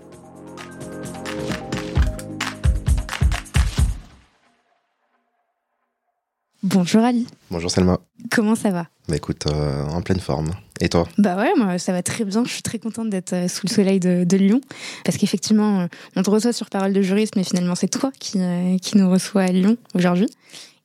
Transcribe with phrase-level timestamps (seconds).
[6.63, 7.25] Bonjour Ali.
[7.49, 7.99] Bonjour Selma.
[8.29, 8.87] Comment ça va?
[9.09, 10.51] Bah écoute, euh, en pleine forme.
[10.79, 11.07] Et toi?
[11.17, 12.43] Bah ouais, moi ça va très bien.
[12.45, 14.61] Je suis très contente d'être euh, sous le soleil de, de Lyon.
[15.03, 18.39] Parce qu'effectivement, euh, on te reçoit sur Parole de juriste, mais finalement c'est toi qui,
[18.39, 20.27] euh, qui nous reçoit à Lyon aujourd'hui.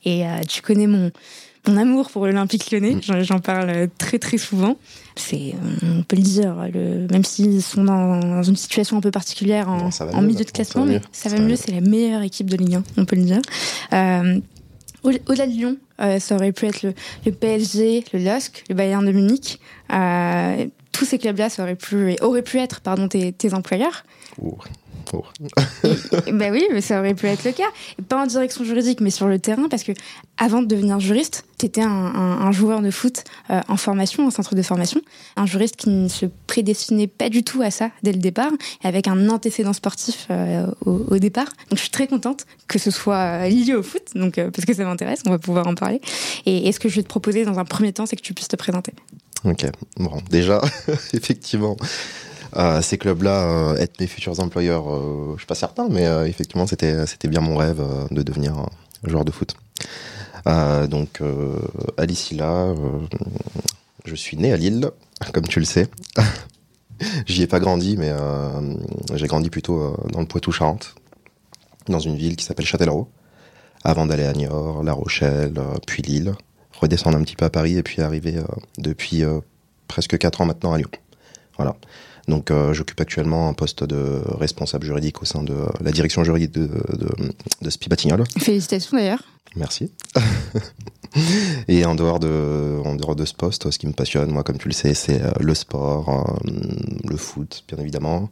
[0.07, 1.11] Et euh, tu connais mon,
[1.69, 2.95] mon amour pour l'Olympique lyonnais.
[2.95, 3.23] Mm.
[3.23, 4.79] J'en- parle très très souvent.
[5.15, 9.69] C'est, on peut le dire, le, même s'ils sont dans une situation un peu particulière
[9.69, 11.57] en, Non, milieu de classement, mais ça va mieux.
[11.57, 13.41] C'est la meilleure équipe de Ligue 1, on peut le dire.
[13.93, 14.41] Euh,
[15.07, 19.13] Au-delà de Lyon, euh, ça aurait pu être le, PSG, le LOSC, le Bayern de
[19.13, 19.61] Munich.
[19.93, 24.05] Euh, tous ces clubs-là, ça aurait pu, auraient pu être tes, employeurs.
[25.13, 25.23] Ouh.
[26.33, 27.69] bah oui, mais ça aurait pu être le cas.
[28.09, 29.93] Pas en direction juridique, mais sur le terrain, parce que
[30.37, 34.31] avant de devenir juriste, t'étais un, un, un joueur de foot euh, en formation, en
[34.31, 35.01] centre de formation,
[35.37, 38.53] un juriste qui ne se prédestinait pas du tout à ça dès le départ,
[38.83, 41.49] avec un antécédent sportif euh, au, au départ.
[41.71, 44.65] Donc je suis très contente que ce soit euh, lié au foot, donc euh, parce
[44.65, 46.01] que ça m'intéresse, on va pouvoir en parler.
[46.45, 48.35] Et, et ce que je vais te proposer dans un premier temps, c'est que tu
[48.35, 48.93] puisses te présenter.
[49.45, 50.61] Ok, bon, déjà,
[51.13, 51.77] effectivement,
[52.81, 56.67] ces clubs-là, euh, être mes futurs employeurs, euh, je suis pas certain, mais euh, effectivement,
[56.67, 58.67] c'était bien mon rêve de devenir
[59.05, 59.57] joueur de foot.
[60.47, 61.21] Donc,
[61.97, 62.73] Alice là,
[64.05, 64.91] je suis né à Lille,
[65.33, 65.89] comme tu le sais.
[67.27, 68.13] J'y ai pas grandi, mais
[69.15, 70.95] j'ai grandi plutôt dans le Poitou-Charentes,
[71.89, 73.09] dans une ville qui s'appelle Châtellerault,
[73.83, 76.33] avant d'aller à Niort, La Rochelle, puis Lille,
[76.81, 78.37] redescendre un petit peu à Paris et puis arriver
[78.79, 79.25] depuis
[79.89, 80.91] presque 4 ans maintenant à Lyon.
[81.57, 81.77] Voilà.
[82.29, 86.53] Donc euh, j'occupe actuellement un poste de responsable juridique au sein de la direction juridique
[86.53, 86.67] de,
[86.97, 87.09] de,
[87.63, 88.25] de Spi Batignolles.
[88.39, 89.23] Félicitations d'ailleurs.
[89.55, 89.91] Merci.
[91.69, 94.59] Et en dehors de, en dehors de ce poste, ce qui me passionne, moi, comme
[94.59, 96.51] tu le sais, c'est euh, le sport, euh,
[97.09, 98.29] le foot, bien évidemment,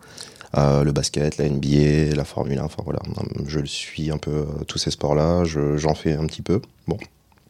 [0.56, 2.64] le basket, la NBA, la Formule 1.
[2.64, 3.00] Enfin voilà,
[3.46, 5.44] je le suis un peu tous ces sports-là.
[5.44, 6.60] je- J'en fais un petit peu.
[6.86, 6.96] Bon,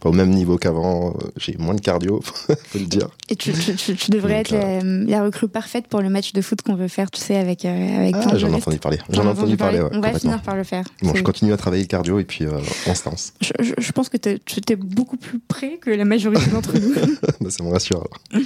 [0.05, 1.09] pas au même niveau qu'avant.
[1.11, 3.09] euh, J'ai moins de cardio, faut le dire.
[3.31, 6.33] Et tu, tu, tu, tu devrais Donc, être la, la recrue parfaite pour le match
[6.33, 8.99] de foot qu'on veut faire, tu sais, avec, euh, avec Ah, j'en ai entendu parler.
[9.11, 9.81] J'en ai entendu parler.
[9.81, 10.85] ouais, On va finir par le faire.
[11.03, 12.53] Bon, je continue à travailler le cardio et puis euh,
[12.87, 13.33] on se lance.
[13.41, 16.95] je, je- je pense que tu étais beaucoup plus près que la majorité d'entre nous.
[17.41, 18.45] Bah, ça me rassure alors.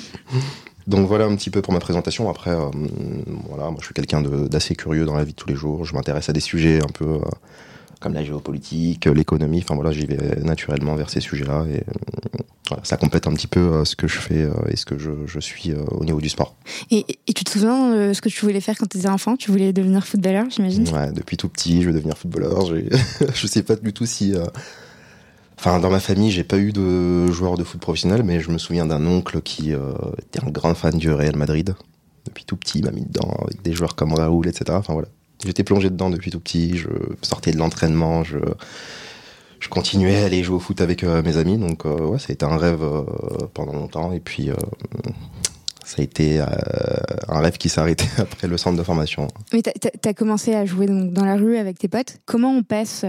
[0.87, 2.31] Donc voilà un petit peu pour ma présentation.
[2.31, 2.71] Après, euh,
[3.49, 5.85] voilà, moi je suis quelqu'un d'assez curieux dans la vie de tous les jours.
[5.85, 7.19] Je m'intéresse à des sujets un peu euh,
[8.01, 9.61] comme la géopolitique, euh, l'économie.
[9.63, 12.39] Enfin voilà, j'y vais naturellement vers ces sujets-là et euh,
[12.69, 15.11] voilà, ça complète un petit peu euh, ce que je fais et ce que je,
[15.27, 16.55] je suis au niveau du sport.
[16.91, 19.37] Et, et tu te souviens de ce que tu voulais faire quand tu étais enfant?
[19.37, 20.89] Tu voulais devenir footballeur, j'imagine?
[20.91, 22.65] Ouais, depuis tout petit, je veux devenir footballeur.
[23.35, 24.35] Je sais pas du tout si.
[24.35, 24.45] euh,
[25.59, 28.59] Enfin, dans ma famille, j'ai pas eu de joueur de foot professionnel, mais je me
[28.59, 31.75] souviens d'un oncle qui euh, était un grand fan du Real Madrid.
[32.27, 34.67] Depuis tout petit, il m'a mis dedans avec des joueurs comme Raoul, etc.
[34.79, 35.09] Enfin voilà.
[35.45, 36.77] J'étais plongé dedans depuis tout petit.
[36.77, 36.89] Je
[37.23, 38.25] sortais de l'entraînement.
[38.25, 38.39] Je,
[39.71, 41.59] continuais à aller jouer au foot avec euh, mes amis.
[41.59, 43.03] Donc euh, ouais, ça a été un rêve euh,
[43.53, 44.13] pendant longtemps.
[44.13, 44.51] Et puis
[45.85, 46.41] ça a été
[47.29, 49.29] un rêve qui s'est arrêté après le centre de formation.
[49.53, 52.17] Mais t'as as commencé à jouer donc, dans la rue avec tes potes.
[52.25, 53.05] Comment on passe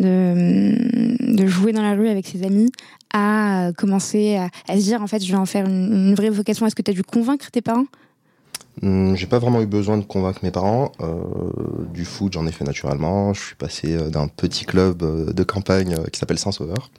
[0.00, 2.72] de, jouer dans la rue avec ses amis
[3.12, 4.36] à commencer
[4.68, 6.66] à, se dire en fait je vais en faire une, une vraie vocation?
[6.66, 7.86] Est-ce que tu as dû convaincre tes parents
[8.82, 10.92] J'ai pas vraiment eu besoin de convaincre mes parents.
[11.00, 11.20] Euh,
[11.92, 13.34] du foot, j'en ai fait naturellement.
[13.34, 16.90] Je suis passé euh, d'un petit club euh, de campagne qui s'appelle Saint-Sauveur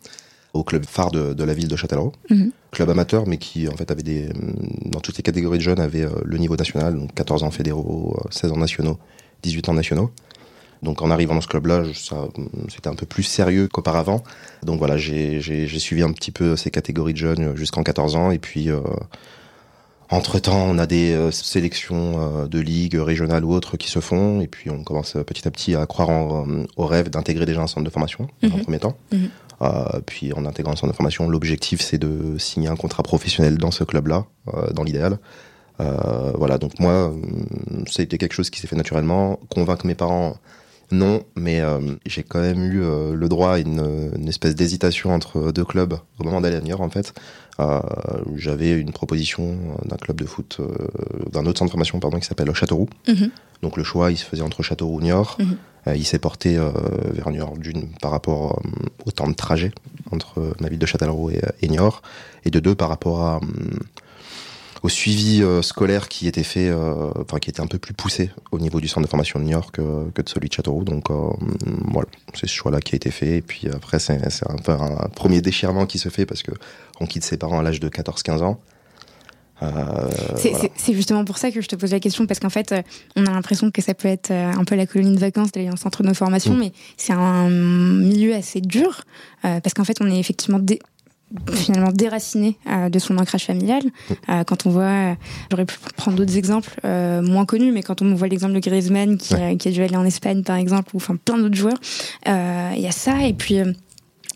[0.53, 2.13] au club phare de, de la ville de Châtellerault.
[2.29, 2.51] Mhm.
[2.71, 5.79] Club amateur, mais qui en fait avait des hmm, dans toutes les catégories de jeunes
[5.79, 8.97] avait le niveau national, donc 14 ans fédéraux, euh, 16 ans nationaux,
[9.43, 10.11] 18 ans nationaux.
[10.83, 14.23] Donc en arrivant dans ce club-là, hmm, c'était un peu plus sérieux qu'auparavant.
[14.63, 18.39] Donc voilà, j'ai suivi un petit peu ces catégories de jeunes jusqu'en 14 ans, et
[18.39, 18.81] puis euh,
[20.11, 22.13] entre-temps, on a des euh, sélections
[22.43, 25.47] euh, de ligues régionales ou autres qui se font, et puis on commence euh, petit
[25.47, 26.45] à petit à croire en,
[26.77, 28.61] au rêve d'intégrer déjà un centre de formation, un Mhm.
[28.63, 28.97] premier temps.
[29.11, 29.29] Mhm.
[29.61, 33.57] Euh, puis en intégrant un centre de formation, l'objectif c'est de signer un contrat professionnel
[33.57, 35.19] dans ce club-là, euh, dans l'idéal.
[35.79, 39.39] Euh, voilà, donc moi, hum, ça a été quelque chose qui s'est fait naturellement.
[39.49, 40.35] Convaincre mes parents,
[40.91, 45.13] non, mais euh, j'ai quand même eu euh, le droit à une, une espèce d'hésitation
[45.13, 47.13] entre deux clubs au moment d'aller à Niort, en fait.
[47.59, 47.79] Euh,
[48.35, 50.67] J'avais une proposition d'un club de foot, euh,
[51.31, 52.89] d'un autre centre de formation, pardon, qui s'appelle Châteauroux.
[53.07, 53.29] Mhm.
[53.61, 55.37] Donc le choix, il se faisait entre Châteauroux et Niort.
[55.39, 55.57] Mhm.
[55.87, 56.59] Euh, il s'est porté
[57.11, 58.61] vers Niort d'une par rapport
[59.05, 59.71] au temps de trajet
[60.11, 62.01] entre ma ville de Châtellerault et, et Niort,
[62.45, 63.79] et de deux par rapport à, hum,
[64.83, 68.31] au suivi euh, scolaire qui était fait, euh, enfin qui était un peu plus poussé
[68.51, 70.83] au niveau du centre de formation de Niort que, que de celui de Châteauroux.
[70.83, 71.37] Donc euh, hum,
[71.91, 73.37] voilà, c'est ce choix-là qui a été fait.
[73.37, 76.51] Et puis après, c'est c'est un peu un premier déchirement qui se fait parce que
[76.99, 78.59] on quitte ses parents à l'âge de 14-15 ans.
[79.63, 80.69] Euh, C'est voilà.
[80.87, 82.81] justement pour ça que je te pose la question, parce qu'en fait, euh,
[83.15, 85.69] on a l'impression que ça peut être euh, un peu la colonie de vacances d'aller
[85.69, 86.59] en centre de formation, Mm.
[86.59, 89.01] mais c'est un milieu assez dur,
[89.45, 90.59] euh, parce qu'en fait, on est effectivement
[91.53, 93.83] finalement déraciné euh, de son ancrage familial.
[94.29, 95.15] Euh, quand on voit,
[95.49, 99.17] j'aurais pu prendre d'autres exemples euh, moins connus, mais quand on voit l'exemple de Griezmann
[99.17, 99.51] qui, Ouais.
[99.51, 101.77] a, qui a dû aller en Espagne, par exemple, ou enfin plein d'autres joueurs,
[102.25, 103.55] il y a ça, et puis...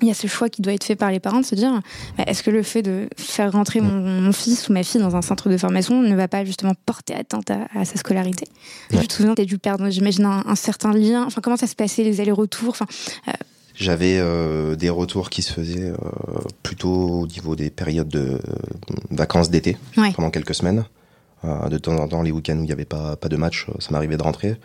[0.02, 1.72] il y a ce choix qui doit être fait par les parents de se dire
[2.18, 5.16] bah, est-ce que le fait de faire rentrer mon, mon fils ou ma fille dans
[5.16, 8.46] un centre de formation ne va pas justement porter atteinte à, à sa scolarité?
[8.92, 9.00] Ouais.
[9.02, 11.24] Je te souviens, tu as dû perdre, j'imagine, un, un certain lien.
[11.26, 12.72] Enfin, comment ça se passait, les allers-retours?
[12.72, 12.86] Enfin,
[13.76, 15.96] J'avais euh, des retours qui se faisaient euh,
[16.64, 18.38] plutôt au niveau des périodes de euh,
[19.12, 20.12] vacances d'été, Ouais.
[20.14, 20.86] pendant quelques semaines.
[21.44, 23.68] Euh, de temps en temps, les week-ends où il n'y avait pas, pas de match,
[23.70, 24.56] euh, ça m'arrivait de rentrer.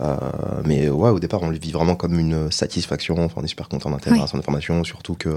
[0.00, 0.16] Euh,
[0.64, 3.16] mais ouais, au départ, on le vit vraiment comme une satisfaction.
[3.24, 4.26] Enfin, on est super content d'intégrer Ouais.
[4.38, 5.36] de formation, surtout que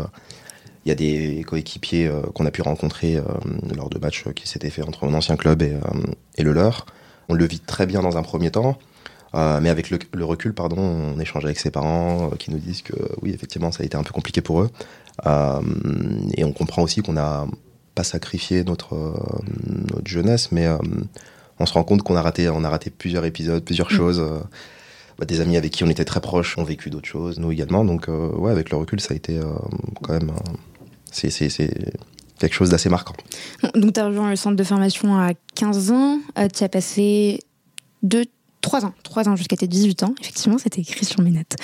[0.85, 3.23] il y a des coéquipiers euh, qu'on a pu rencontrer euh,
[3.75, 5.79] lors de matchs qui s'étaient faits entre mon ancien club et, euh,
[6.37, 6.85] et le leur.
[7.27, 8.79] On le vit très bien dans un premier temps.
[9.35, 12.57] Euh, mais avec le, le recul, pardon, on échange avec ses parents euh, qui nous
[12.57, 14.69] disent que oui, effectivement, ça a été un peu compliqué pour eux.
[15.27, 15.61] Euh,
[16.35, 17.45] et on comprend aussi qu'on n'a
[17.95, 19.13] pas sacrifié notre, euh,
[19.93, 20.77] notre jeunesse, mais euh,
[21.59, 23.95] on se rend compte qu'on a raté, on a raté plusieurs épisodes, plusieurs Mm.
[23.95, 24.19] choses.
[24.19, 24.39] euh,
[25.19, 27.83] bah, des amis avec qui on était très proches ont vécu d'autres choses, nous également.
[27.83, 29.43] Donc, euh, ouais, avec le recul, ça a été euh,
[30.01, 30.29] quand même.
[30.29, 30.53] euh,
[31.11, 31.29] c'est,
[32.39, 33.15] quelque chose d'assez marquant.
[33.75, 36.19] Donc, tu as rejoint le centre de formation à 15 ans.
[36.55, 37.39] tu as passé
[38.03, 38.23] 2,
[38.61, 38.93] 3 ans.
[39.03, 40.13] 3 ans jusqu'à tes 18 ans.
[40.21, 41.55] Effectivement, c'était écrit sur mes notes.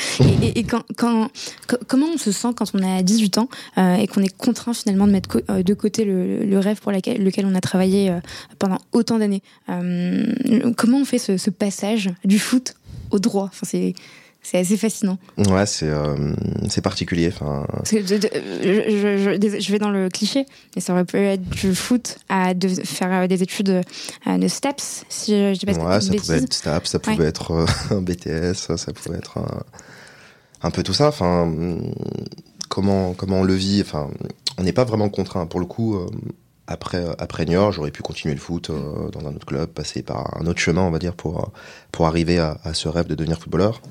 [0.42, 1.30] Et, quand, quand,
[1.68, 4.74] co- comment on se sent quand on a 18 ans euh, et qu'on est contraint
[4.74, 8.20] finalement de mettre euh, de côté le, rêve pour lequel on a travaillé euh,
[8.60, 12.76] pendant autant d'années Comment on fait ce, ce passage du foot
[13.12, 13.50] au droit?
[13.52, 13.68] Enfin,
[14.46, 15.18] c'est, assez fascinant.
[15.38, 16.34] Ouais, c'est, euh,
[16.70, 17.30] c'est particulier.
[17.30, 17.34] De-
[17.92, 20.46] je, je- je- vais dans le cliché,
[20.76, 23.82] mais ça aurait pu être du foot à de faire euh, des études
[24.28, 27.26] euh, de STEPS, si je dis pas ouais, ça pouvait être STAP, ça pouvait Ouais.
[27.26, 29.64] être euh, un BTS, ça pouvait être un,
[30.64, 31.08] un peu tout ça.
[31.08, 31.52] Enfin,
[32.70, 34.10] comment comment on le vit Enfin,
[34.58, 35.46] on n'est pas vraiment contraint.
[35.46, 36.08] Pour le coup, euh,
[36.68, 38.72] après après Niort, j'aurais pu continuer le foot
[39.12, 41.52] dans un autre club, passer par un autre chemin, on va dire, pour
[41.92, 43.82] pour arriver à, à ce rêve de devenir footballeur.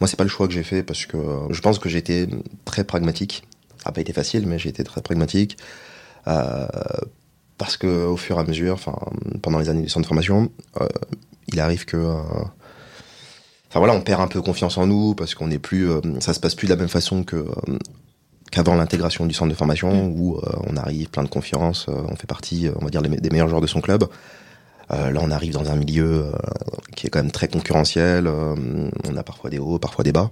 [0.00, 1.18] Moi, c'est pas le choix que j'ai fait parce que
[1.50, 2.26] je pense que j'ai été
[2.64, 3.44] très pragmatique.
[3.78, 5.58] Ça n'a pas été facile, mais j'ai été très pragmatique.
[6.26, 6.66] Euh,
[7.58, 8.96] parce que au fur et à mesure, enfin,
[9.42, 10.86] pendant les années du centre de formation, euh,
[11.48, 12.22] il arrive que, euh,
[13.68, 15.90] enfin voilà, on perd un peu confiance en nous parce qu'on n'est plus,
[16.20, 20.40] ça se passe plus de la même façon qu'avant l'intégration du centre de formation où
[20.66, 23.66] on arrive plein de confiance, on fait partie, on va dire, des meilleurs joueurs de
[23.66, 24.04] son club.
[24.92, 26.32] Euh, là, on arrive dans un milieu euh,
[26.96, 28.26] qui est quand même très concurrentiel.
[28.26, 28.54] euh,
[29.08, 30.30] on a parfois des hauts, parfois des bas.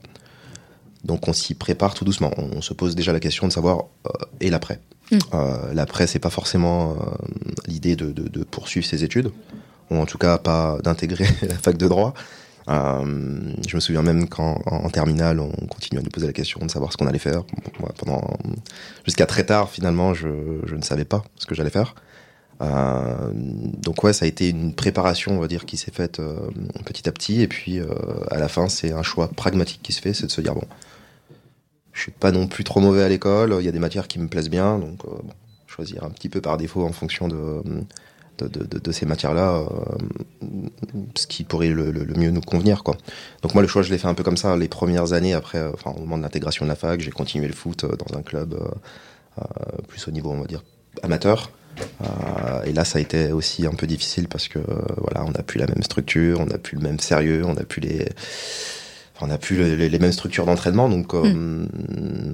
[1.04, 2.32] Donc, on s'y prépare tout doucement.
[2.36, 4.10] On se pose déjà la question de savoir euh,
[4.40, 4.80] et l'après.
[5.12, 5.18] Mm.
[5.34, 6.94] Euh, l'après, c'est pas forcément euh,
[7.66, 9.30] l'idée de, de, de poursuivre ses études,
[9.90, 12.14] ou en tout cas pas d'intégrer la fac de droit.
[12.70, 16.60] Je me souviens même qu'en en, en terminale, on continuait à nous poser la question
[16.60, 17.42] de savoir ce qu'on allait faire.
[17.80, 18.22] Moi, pendant
[19.06, 20.28] jusqu'à très tard, finalement, je,
[20.66, 21.94] je ne savais pas ce que j'allais faire.
[22.60, 26.50] Euh, donc ouais, ça a été une préparation, on va dire, qui s'est faite euh,
[26.84, 27.42] petit à petit.
[27.42, 27.86] Et puis euh,
[28.30, 30.64] à la fin, c'est un choix pragmatique qui se fait, c'est de se dire bon,
[31.92, 33.56] je suis pas non plus trop mauvais à l'école.
[33.60, 35.32] Il y a des matières qui me plaisent bien, donc euh, bon,
[35.66, 37.62] choisir un petit peu par défaut en fonction de
[38.40, 39.64] de, ces matières-là,
[41.16, 42.84] ce qui pourrait le, mieux nous convenir.
[42.84, 42.96] Quoi.
[43.42, 44.56] Donc moi, le choix, je l'ai fait un peu comme ça.
[44.56, 47.52] Les premières années, après, enfin, au moment de l'intégration de la fac, j'ai continué le
[47.52, 48.56] foot dans un club
[49.88, 50.62] plus au niveau, on va dire,
[51.02, 51.50] amateur.
[52.66, 54.58] Et là, ça a été aussi un peu difficile parce que
[54.98, 57.64] voilà, on n'a plus la même structure, on n'a plus le même sérieux, on n'a
[57.64, 58.06] plus les
[59.20, 61.66] on n'a plus les, mêmes structures d'entraînement, donc hmm.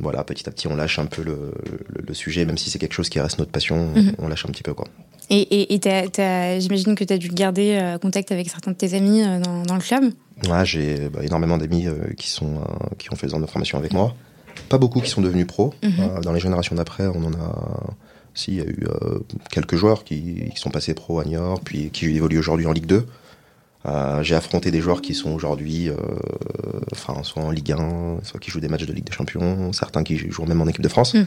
[0.03, 3.09] voilà, petit à petit, on lâche un peu le, sujet, même si c'est quelque chose
[3.09, 4.13] qui reste notre passion, hmm.
[4.19, 4.87] on lâche un petit peu quoi.
[5.31, 5.81] Et,
[6.61, 9.75] j'imagine que tu as dû garder euh, contact avec certains de tes amis euh, dans,
[9.75, 10.13] le club?
[10.49, 12.61] Ouais, j'ai bah, énormément d'amis euh, qui sont
[12.99, 14.15] qui ont fait des ans de formation avec moi.
[14.69, 15.75] Pas beaucoup qui sont devenus pros.
[15.83, 16.21] Mhm.
[16.23, 17.95] dans les générations d'après, on en a.
[18.35, 18.87] Si, il y a eu
[19.51, 22.87] quelques joueurs qui, qui, sont passés pros à Niort, puis qui évoluent aujourd'hui en Ligue
[22.87, 23.07] 2.
[23.87, 25.97] Euh, j'ai affronté des joueurs qui sont aujourd'hui, euh,
[26.93, 30.03] enfin, soit en Ligue 1, soit qui jouent des matchs de Ligue des Champions, certains
[30.03, 31.15] qui jouent même en équipe de France.
[31.15, 31.27] Mm.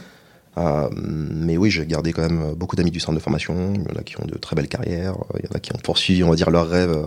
[0.58, 3.74] Euh, mais oui, j'ai gardé quand même beaucoup d'amis du centre de formation.
[3.74, 5.72] Il y en a qui ont de très belles carrières, il y en a qui
[5.72, 7.06] ont poursuivi, on va dire, leurs rêves.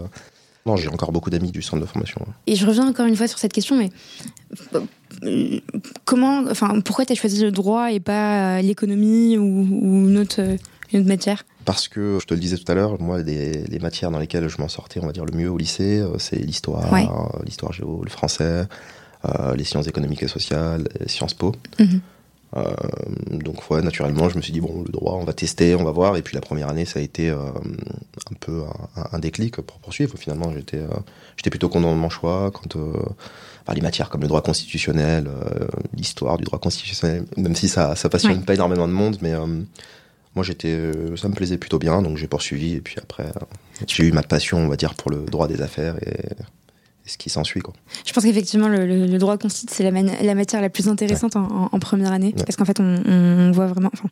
[0.66, 2.22] Non, j'ai encore beaucoup d'amis du centre de formation.
[2.46, 3.90] Et je reviens encore une fois sur cette question, mais
[6.06, 10.40] comment, enfin, pourquoi tu as choisi le droit et pas l'économie ou, ou une, autre,
[10.94, 11.44] une autre matière?
[11.66, 14.48] Parce que, je te le disais tout à l'heure, moi, les, les, matières dans lesquelles
[14.48, 17.72] je m'en sortais, on va dire, le mieux au lycée, euh, c'est l'histoire, euh, l'histoire
[17.72, 18.66] géo, le français,
[19.26, 21.54] euh, les sciences économiques et sociales, Sciences Po.
[21.80, 22.02] Mhm.
[22.56, 22.74] Euh,
[23.32, 25.92] donc, ouais, naturellement, je me suis dit, bon, le droit, on va tester, on va
[25.92, 26.18] voir.
[26.18, 27.54] Et puis, la première année, ça a été un
[28.40, 28.64] peu
[28.96, 30.18] un, un, déclic pour poursuivre.
[30.18, 30.82] Finalement, j'étais
[31.38, 32.52] j'étais plutôt content de mon choix.
[32.52, 32.78] Quand
[33.74, 35.30] les matières comme le droit constitutionnel,
[35.96, 39.34] l'histoire du droit constitutionnel, même si ça, ça passionne pas énormément de monde, mais
[40.36, 43.46] moi j'étais euh, ça me plaisait plutôt bien donc j'ai poursuivi et puis après euh,
[43.88, 46.20] j'ai eu ma passion on va dire pour le droit des affaires et,
[47.06, 47.74] ce qui s'ensuit quoi.
[48.06, 52.12] Je pense qu'effectivement le, droit constitue c'est la, la, matière la plus intéressante en, première
[52.12, 54.10] année parce qu'en fait on, on, voit vraiment enfin,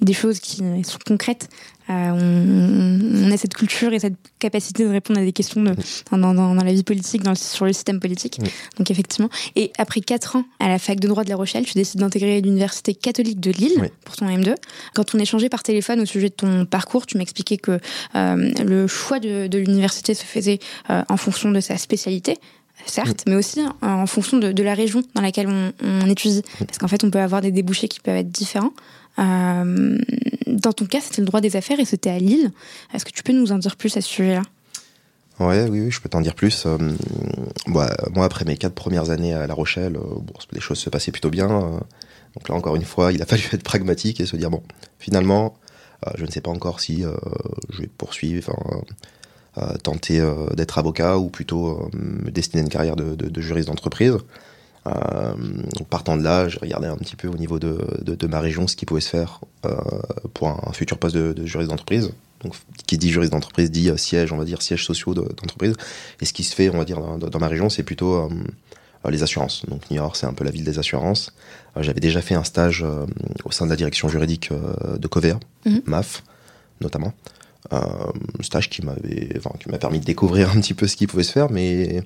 [0.00, 1.48] des choses qui sont concrètes.
[1.90, 5.74] Euh, on, a cette culture et cette capacité de répondre à des questions de,
[6.10, 8.40] dans, dans, la vie politique, dans sur le système politique.
[8.78, 9.28] Donc effectivement.
[9.54, 12.40] Et après quatre ans à la fac de droit de La Rochelle, tu décides d'intégrer
[12.40, 14.54] l'université catholique de Lille pour ton M2.
[14.94, 17.78] Quand on échangeait par téléphone au sujet de ton parcours, tu m'expliquais que
[18.14, 20.58] euh, le choix de, de l'université se faisait
[20.90, 22.38] euh, en fonction de sa spécialité
[22.84, 26.42] certes, mais aussi en fonction de, de, la région dans laquelle on, on étudie.
[26.58, 28.72] Parce qu'en fait, on peut avoir des débouchés qui peuvent être différents.
[29.18, 29.98] Euh,
[30.46, 32.50] dans ton cas, c'était le droit des affaires et c'était à Lille.
[32.94, 34.42] Est-ce que tu peux nous en dire plus à ce sujet-là?
[35.38, 36.64] Oui, oui, je peux t'en dire plus.
[36.66, 36.78] Euh,
[37.66, 37.88] moi,
[38.24, 40.20] après mes quatre premières années à La Rochelle, euh,
[40.52, 41.48] les choses se passaient plutôt bien.
[41.48, 44.62] donc là, encore une fois, il a fallu être pragmatique et se dire bon,
[44.98, 45.56] finalement,
[46.16, 47.04] je ne sais pas encore si
[47.70, 48.54] je vais poursuivre,
[49.82, 50.22] tenter
[50.54, 54.16] d'être avocat ou plutôt me destiner à une carrière de juriste d'entreprise.
[54.86, 55.34] Euh,
[55.90, 58.76] partant de là, j'ai regardé un petit peu au niveau de, de, ma région ce
[58.76, 59.74] qui pouvait se faire euh,
[60.34, 62.12] pour un, futur poste de, de juriste d'entreprise.
[62.42, 62.54] Donc,
[62.86, 65.74] qui dit juriste d'entreprise dit euh, siège, on va dire siège sociaux d'entreprise.
[66.20, 68.30] Et ce qui se fait, on va dire, dans, dans ma région, c'est plutôt
[69.08, 69.64] les assurances.
[69.66, 71.32] Donc, Niort, c'est un peu la ville des assurances.
[71.78, 72.84] J'avais déjà fait un stage
[73.44, 75.82] au sein de la direction juridique de Covea, mhm.
[75.86, 76.24] MAF,
[76.80, 77.12] notamment.
[77.70, 81.22] un stage qui m'avait, enfin, m'a permis de découvrir un petit peu ce qui pouvait
[81.22, 82.02] se faire, mais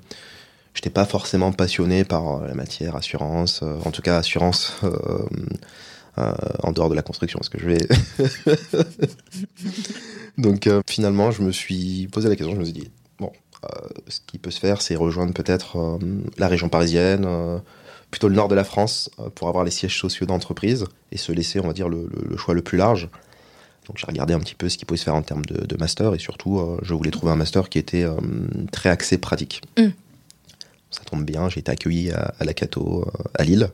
[0.75, 6.33] j'étais pas forcément passionné par euh, la matière assurance, euh, en tout cas assurance euh,
[6.63, 7.89] en dehors de la construction, parce que je vais.
[10.39, 13.33] Donc finalement, je me suis posé la question, je me suis dit bon,
[14.09, 15.99] ce qui peut se faire, c'est rejoindre peut-être
[16.37, 17.27] la région parisienne,
[18.11, 21.59] plutôt le nord de la France, pour avoir les sièges sociaux d'entreprise et se laisser,
[21.61, 23.09] on va dire, le, choix le plus large.
[23.87, 26.13] Donc j'ai regardé un petit peu ce qui pouvait se faire en termes de, master
[26.13, 28.07] et surtout, je voulais trouver un master qui était
[28.73, 29.63] très axé pratique.
[29.79, 29.89] Mm
[30.91, 33.71] ça tombe bien, j'ai été accueilli à, la Cato euh, à Lille,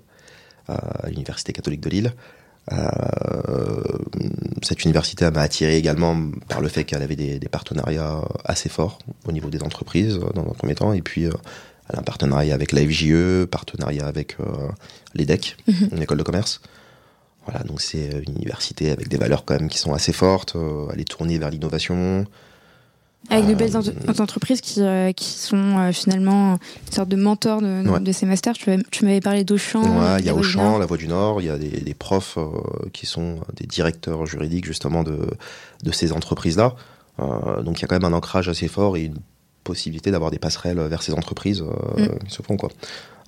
[0.68, 2.12] à l'Université catholique de Lille.
[2.72, 3.82] Euh,
[4.62, 9.32] cette université m'a attiré également par le fait qu'elle avait des, partenariats assez forts au
[9.32, 11.32] niveau des entreprises dans un premier temps, et puis euh,
[11.88, 14.36] elle a un partenariat avec la FJE, partenariat avec
[15.14, 15.88] l'EDEC, mhm.
[15.92, 16.60] une école de commerce.
[17.46, 20.56] Voilà, donc c'est une université avec des valeurs quand même qui sont assez fortes.
[20.92, 22.26] elle est tournée vers l'innovation,
[23.30, 27.60] avec de belles euh, entreprises qui, euh, qui sont euh, finalement une sorte de mentor
[27.60, 28.54] de, de ces masters.
[28.54, 29.82] Tu, tu m'avais parlé d'Auchan.
[29.82, 32.38] Ouais, il y a Auchan, La Voix du Nord, il y a des, des profs
[32.92, 35.18] qui sont des directeurs juridiques justement de,
[35.82, 36.74] de ces entreprises-là.
[37.18, 39.18] donc il y a quand même un ancrage assez fort et une
[39.64, 42.26] possibilité d'avoir des passerelles vers ces entreprises mm.
[42.26, 42.70] qui se font quoi.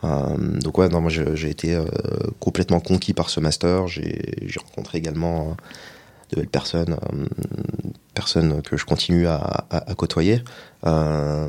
[0.02, 1.78] donc ouais, non, moi j'ai été
[2.38, 3.88] complètement conquis par ce master.
[3.88, 4.20] J'ai
[4.64, 5.56] rencontré également
[6.30, 7.26] de belles personnes, euh,
[8.14, 9.66] personnes que je continue à,
[9.96, 10.42] côtoyer.
[10.86, 11.48] Euh,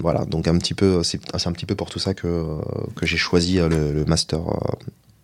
[0.00, 2.58] voilà, donc un petit peu, c'est un petit peu pour tout ça que,
[3.02, 4.40] j'ai choisi euh, le, master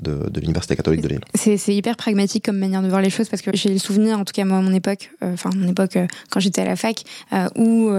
[0.01, 1.21] de, de l'Université catholique de Lille.
[1.35, 4.25] C'est hyper pragmatique comme manière de voir les choses parce que j'ai le souvenir, en
[4.25, 6.77] tout cas moi à mon époque, euh, enfin mon époque euh, quand j'étais à la
[6.77, 7.91] fac, euh, ou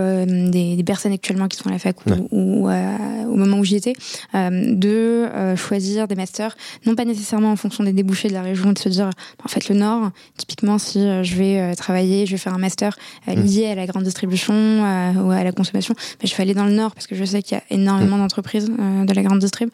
[0.51, 3.75] des, des, personnes actuellement qui sont à la fac ou, ou au moment où j'y
[3.75, 3.93] étais,
[4.33, 8.77] de choisir des masters, non pas nécessairement en fonction des débouchés de la région, de
[8.77, 9.09] se dire
[9.43, 13.33] en fait le Nord, typiquement si je vais travailler, je vais faire un master mmh.
[13.33, 16.73] lié à la grande distribution ou à la consommation, ben, je vais aller dans le
[16.73, 18.21] Nord parce que je sais qu'il y a énormément mmh.
[18.21, 19.69] d'entreprises de la grande distrib,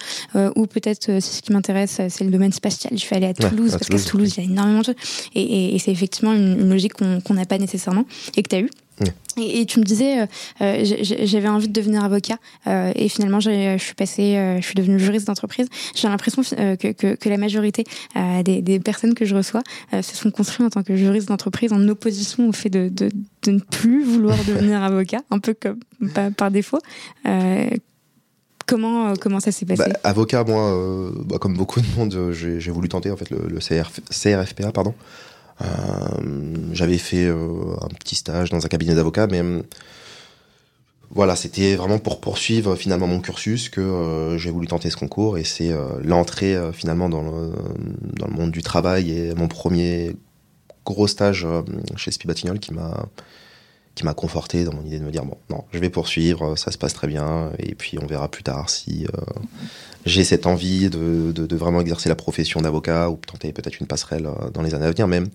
[0.55, 2.93] ou peut-être si ce qui m'intéresse c'est le domaine spatial.
[2.93, 4.95] Je suis allée à Toulouse, parce qu'à Toulouse, il y a énormément de choses.
[5.35, 8.05] Et, c'est effectivement une, logique qu'on n'a pas nécessairement
[8.37, 8.69] et que tu as eu.
[9.37, 10.25] Et, tu me disais, euh,
[10.61, 14.99] euh, j'avais envie de devenir avocat euh, et finalement je suis passée, je suis devenue
[14.99, 15.67] juriste d'entreprise.
[15.95, 17.83] J'ai l'impression que, que, que, la majorité
[18.45, 21.87] des, des, personnes que je reçois se sont construites en tant que juriste d'entreprise en
[21.87, 23.09] opposition au fait de, de,
[23.43, 25.79] de ne plus vouloir devenir avocat, un peu comme
[26.13, 26.79] par, par défaut.
[28.65, 32.13] Comment, euh, comment ça s'est passé bah, Avocat, moi, euh, bah, comme beaucoup de monde,
[32.13, 34.93] euh, j'ai voulu tenter en fait le, CRFPA, pardon.
[36.73, 39.41] J'avais fait un petit stage dans un cabinet d'avocat, mais
[41.11, 45.45] voilà, c'était vraiment pour poursuivre finalement mon cursus que j'ai voulu tenter ce concours et
[45.45, 45.71] c'est
[46.03, 47.53] l'entrée finalement dans le,
[48.17, 50.17] dans le monde du travail et mon premier
[50.85, 51.47] gros stage
[51.95, 53.05] chez Spibatignol qui m'a
[53.95, 56.71] qui m'a conforté dans mon idée de me dire bon non je vais poursuivre ça
[56.71, 59.21] se passe très bien et puis on verra plus tard si euh,
[60.05, 63.87] j'ai cette envie de, de, de, vraiment exercer la profession d'avocat ou tenter peut-être une
[63.87, 65.27] passerelle euh, dans les années à venir même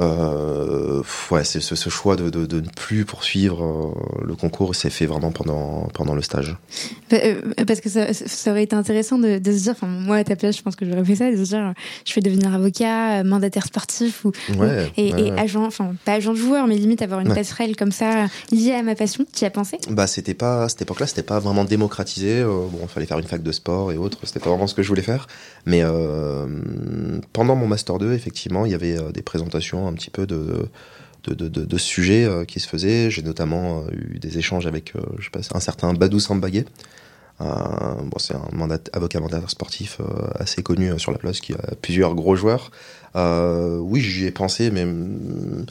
[0.00, 4.74] euh, ouais, c'est ce, ce, choix de, de, de, ne plus poursuivre euh, le concours
[4.74, 6.56] s'est fait vraiment pendant, pendant le stage.
[7.10, 10.16] Bah, euh, parce que ça, ça, aurait été intéressant de, de se dire, enfin moi
[10.16, 11.74] à ta place, je pense que j'aurais fait ça, de se dire,
[12.04, 16.32] je vais devenir avocat, mandataire sportif ou, ouais, et, ouais, et agent, enfin pas agent
[16.32, 19.24] de joueur, mais limite avoir une passerelle comme ça liée à ma passion.
[19.32, 19.78] Tu y as pensé?
[19.90, 22.44] Bah c'était pas à cette époque-là, c'était pas vraiment démocratisé.
[22.44, 24.18] bon, il fallait faire une fac de sport et autres.
[24.24, 25.26] C'était pas vraiment ce que je voulais faire.
[25.66, 25.82] Mais
[27.32, 30.68] pendant mon master 2, effectivement, il y avait des présentations un petit peu de,
[31.26, 33.10] de, de, de, sujets euh, qui se faisaient.
[33.10, 36.64] J'ai notamment euh, eu des échanges avec euh, je sais pas, un certain Badou Sambagué.
[37.40, 40.00] bon, c'est un mandat, avocat mandataire sportif
[40.34, 42.70] assez connu sur la place qui a plusieurs gros joueurs.
[43.14, 45.66] oui, j'y ai pensé, mais mm,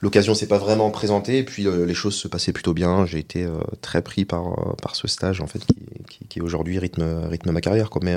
[0.00, 1.38] l'occasion s'est pas vraiment présentée.
[1.38, 3.06] Et puis les choses se passaient plutôt bien.
[3.06, 3.46] J'ai été
[3.82, 5.76] très pris par par ce stage en fait qui,
[6.08, 7.90] qui, qui aujourd'hui rythme rythme ma carrière.
[7.90, 8.00] Quoi.
[8.04, 8.16] Mais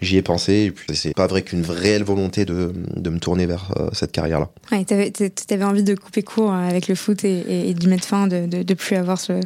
[0.00, 0.52] j'y ai pensé.
[0.52, 4.12] Et puis, c'est pas vrai qu'une réelle volonté de, de me tourner vers euh, cette
[4.12, 4.50] carrière-là.
[4.72, 5.12] Ouais, t'avais,
[5.50, 8.46] avais envie de couper court euh, avec le foot et, et, d'y mettre fin, de,
[8.46, 9.40] de, de, plus avoir ce.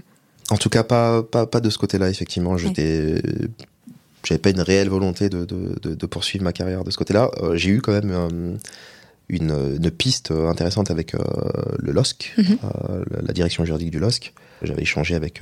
[0.51, 2.57] En tout cas, pas, pas, pas de ce côté-là, effectivement.
[2.57, 3.21] J'étais.
[4.25, 7.29] J'avais pas une réelle volonté de, de, de, poursuivre ma carrière de ce côté-là.
[7.43, 8.59] Euh, j'ai eu quand même
[9.29, 12.59] une, une, piste intéressante avec le LOSC, mhm.
[13.11, 14.33] la direction juridique du LOSC.
[14.63, 15.41] J'avais échangé avec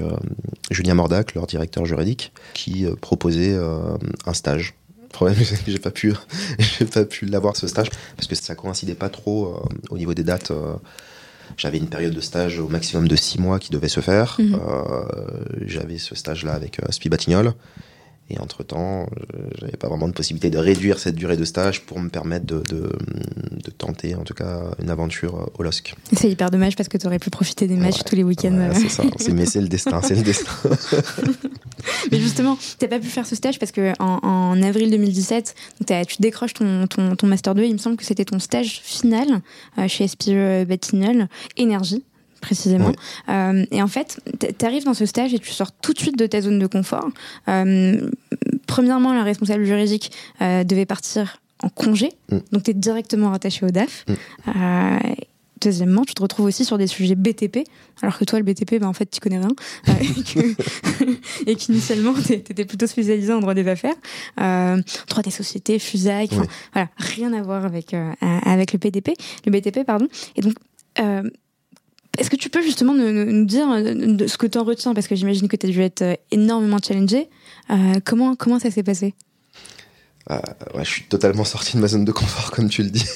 [0.70, 3.54] Julien Mordac, leur directeur juridique, qui proposait
[4.24, 4.72] un stage
[5.10, 6.14] problème, c'est que j'ai pas pu,
[6.58, 10.14] j'ai pas pu l'avoir ce stage parce que ça coïncidait pas trop euh, au niveau
[10.14, 10.50] des dates.
[10.50, 10.74] Euh,
[11.56, 14.36] j'avais une période de stage au maximum de six mois qui devait se faire.
[14.38, 14.54] Mhm.
[14.54, 15.02] Euh,
[15.66, 17.52] j'avais ce stage-là avec Spi Batignol.
[18.30, 19.08] Et entre-temps,
[19.58, 22.62] j'avais pas vraiment de possibilité de réduire cette durée de stage pour me permettre de,
[22.68, 22.92] de,
[23.64, 25.94] de tenter, en tout cas, une aventure au LOSC.
[26.12, 28.56] C'est hyper dommage parce que tu aurais pu profiter des matchs tous les week-ends.
[28.56, 30.52] Ouais, c'est ça, mais c'est le destin, c'est le destin.
[32.12, 35.54] mais justement, tu pas pu faire ce stage parce que en, en avril 2017,
[35.86, 39.40] tu décroches ton, ton, ton, Master 2, il me semble que c'était ton stage final
[39.78, 42.04] euh, chez SPE Batignol, Énergie
[42.40, 42.92] précisément.
[43.28, 44.20] Euh, et en fait,
[44.58, 46.66] tu arrives dans ce stage et tu sors tout de suite de ta zone de
[46.66, 47.08] confort.
[47.48, 48.10] Euh,
[48.66, 52.38] premièrement, la responsable juridique euh, devait partir en congé, mm.
[52.52, 54.04] donc tu es directement rattaché au DAF.
[54.46, 54.98] Mm.
[55.60, 57.58] Deuxièmement, tu te retrouves aussi sur des sujets BTP,
[58.00, 59.54] alors que toi, le BTP, ben, en fait, tu connais rien.
[61.46, 63.94] Et qu'initialement, tu étais plutôt spécialisé en droit des affaires,
[64.40, 66.38] euh, droit des sociétés, FUSAC, oui.
[66.72, 69.12] voilà, rien à voir avec, euh, avec le PDP,
[69.44, 70.08] le BTP, pardon.
[70.34, 70.54] Et donc,
[70.98, 71.28] euh,
[72.20, 74.92] est-ce que tu peux justement nous, dire euh, ce que tu en retiens?
[74.92, 77.30] Parce que j'imagine que tu as dû être euh, énormément challengé.
[77.70, 79.14] Euh, comment, comment ça s'est passé?
[80.28, 83.06] Je suis totalement sorti de ma zone de confort, comme tu le dis.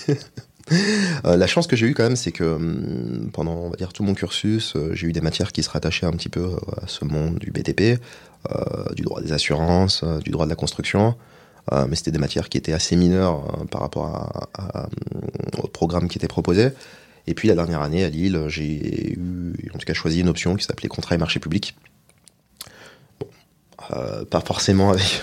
[1.24, 4.02] la chance que j'ai eue quand même, c'est que hum, pendant on va dire, tout
[4.02, 7.38] mon cursus, j'ai eu des matières qui se rattachaient un petit peu à ce monde
[7.38, 8.00] du BTP,
[8.96, 11.14] du droit des assurances, du droit de la construction.
[11.88, 14.88] mais c'était des matières qui étaient assez mineures par rapport à, à,
[15.62, 16.70] au programme qui était proposé.
[17.26, 20.56] Et puis la dernière année à Lille, j'ai eu, en tout cas, choisi une option
[20.56, 21.74] qui s'appelait contrat et marché public.
[23.18, 23.26] Bon,
[23.92, 25.22] euh, pas forcément avec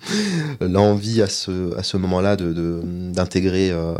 [0.60, 3.94] l'envie à ce, à ce moment-là d'intégrer de, de, euh,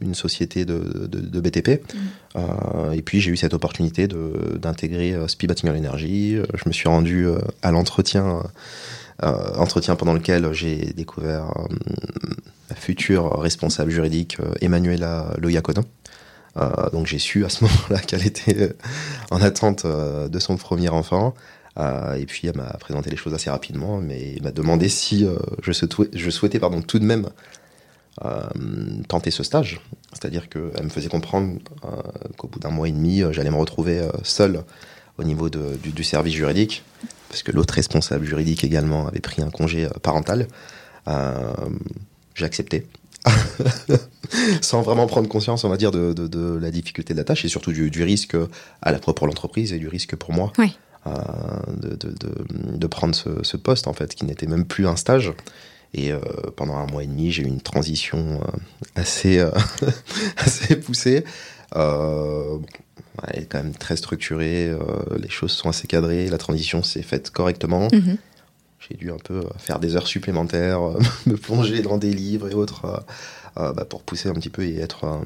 [0.00, 1.68] une société de, de BTP.
[1.68, 1.98] Mmh.
[2.36, 6.36] Euh, et puis j'ai eu cette opportunité d'intégrer euh, Speed Batting Energy.
[6.54, 8.42] Je me suis rendu euh, à l'entretien
[9.22, 11.50] entretien pendant lequel j'ai découvert
[12.68, 15.80] ma future responsable juridique, Emmanuela Loyacono.
[16.92, 18.74] Donc j'ai su à ce moment-là qu'elle était
[19.30, 21.34] en attente de son premier enfant.
[21.78, 25.26] et puis elle m'a présenté les choses assez rapidement, mais m'a demandé si
[25.62, 27.28] je, souhaitais, pardon, tout de même
[28.24, 28.40] euh,
[29.08, 29.80] tenter ce stage.
[30.12, 31.88] C'est-à-dire qu'elle me faisait comprendre euh,
[32.38, 34.64] qu'au bout d'un mois et demi, euh, j'allais me retrouver seul
[35.18, 36.82] au niveau du, service juridique,
[37.28, 40.46] parce que l'autre responsable juridique également avait pris un congé parental.
[42.34, 42.86] J'ai accepté.
[44.60, 47.72] sans vraiment prendre conscience, on va dire, de, la difficulté de la tâche et surtout
[47.72, 48.36] du, risque
[48.82, 50.52] à la fois pour l'entreprise et du risque pour moi
[51.06, 55.32] de, prendre ce, ce, poste, en fait, qui n'était même plus un stage.
[55.94, 56.18] Et euh,
[56.56, 58.58] pendant un mois et demi, j'ai eu une transition euh,
[58.94, 59.50] assez, euh,
[60.36, 61.24] assez poussée.
[61.74, 64.70] elle est quand même très structurée,
[65.18, 67.88] les choses sont assez cadrées, la transition s'est faite correctement.
[67.92, 68.18] Mhm.
[68.88, 70.80] J'ai dû un peu faire des heures supplémentaires,
[71.26, 73.04] me plonger dans des livres et autres
[73.56, 75.20] bah, pour pousser un petit peu et être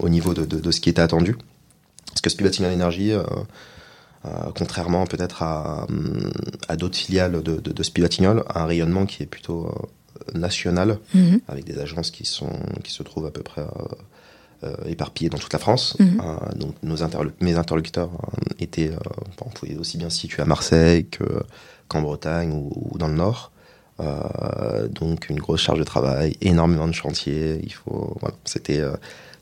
[0.00, 1.36] au niveau de, de, ce qui était attendu.
[2.08, 3.12] Parce que Speed Batting Energy,
[4.26, 5.86] euh, contrairement peut-être à,
[6.68, 11.40] à d'autres filiales de, de, de un rayonnement qui est plutôt euh, national, mhm.
[11.48, 12.50] avec des agences qui, sont,
[12.82, 13.64] qui se trouvent à peu près
[14.64, 15.96] euh, éparpillées dans toute la France.
[16.00, 16.20] Mhm.
[16.56, 16.96] donc nos
[17.40, 18.10] mes interlocuteurs
[18.58, 18.92] étaient,
[19.40, 21.06] on pouvait aussi bien se situer à Marseille
[21.88, 23.52] qu'en Bretagne ou, dans le Nord.
[24.90, 27.60] donc une grosse charge de travail, énormément de chantiers.
[27.62, 28.82] Il faut, voilà, c'était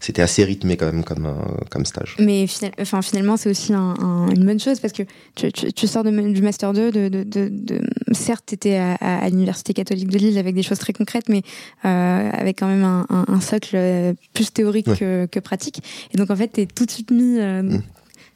[0.04, 2.16] c'était assez rythmé quand même comme, euh, comme stage.
[2.18, 2.44] Mais
[2.78, 5.02] enfin, finalement, c'est aussi une bonne chose parce que
[5.34, 7.80] tu, tu, sors de, du Master 2, de, de, de,
[8.12, 11.42] certes, tu étais à, l'Université catholique de Lille avec des choses très concrètes, mais
[11.86, 15.82] euh, avec quand même un, un, socle euh, plus théorique que, que, pratique.
[16.12, 17.82] Et donc, en fait, tu es tout de suite mis mmh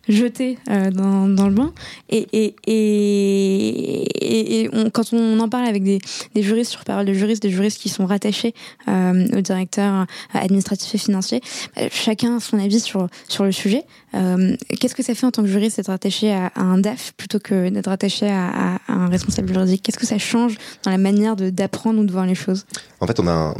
[0.08, 1.72] jeté euh, dans, dans, le bain.
[2.08, 5.98] Et, et, et, et on, quand on en parle avec des,
[6.34, 8.54] des, juristes sur parole de juristes, des juristes qui sont rattachés
[8.88, 11.40] euh, au directeur euh, administratif et financier,
[11.76, 13.84] bah, chacun a son avis sur, sur le sujet.
[14.14, 17.38] Euh, Qu'est-ce que ça fait en tant que juriste d'être rattaché à, un DAF plutôt
[17.38, 19.82] que d'être rattaché à, à, un responsable juridique?
[19.82, 22.66] Qu'est-ce que ça change dans la manière d'apprendre ou de voir les choses?
[23.00, 23.54] En fait, on a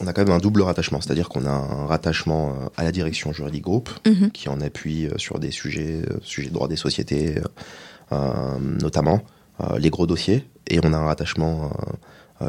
[0.00, 2.92] on a quand même un double rattachement, c'est-à-dire qu'on a un rattachement euh, à la
[2.92, 4.30] direction juridique groupe, mhm.
[4.30, 7.36] qui en appuie euh, sur des sujets, euh, sujets de droit des sociétés,
[8.82, 9.22] notamment
[9.78, 11.70] les gros dossiers, et on a un rattachement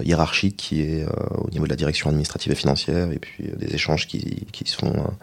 [0.03, 1.05] hiérarchique qui est
[1.37, 4.75] au niveau de la direction administrative et financière, et puis des échanges qui, qui, se,
[4.75, 5.13] font,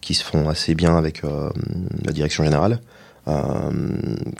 [0.00, 2.80] qui se font assez bien avec la direction générale.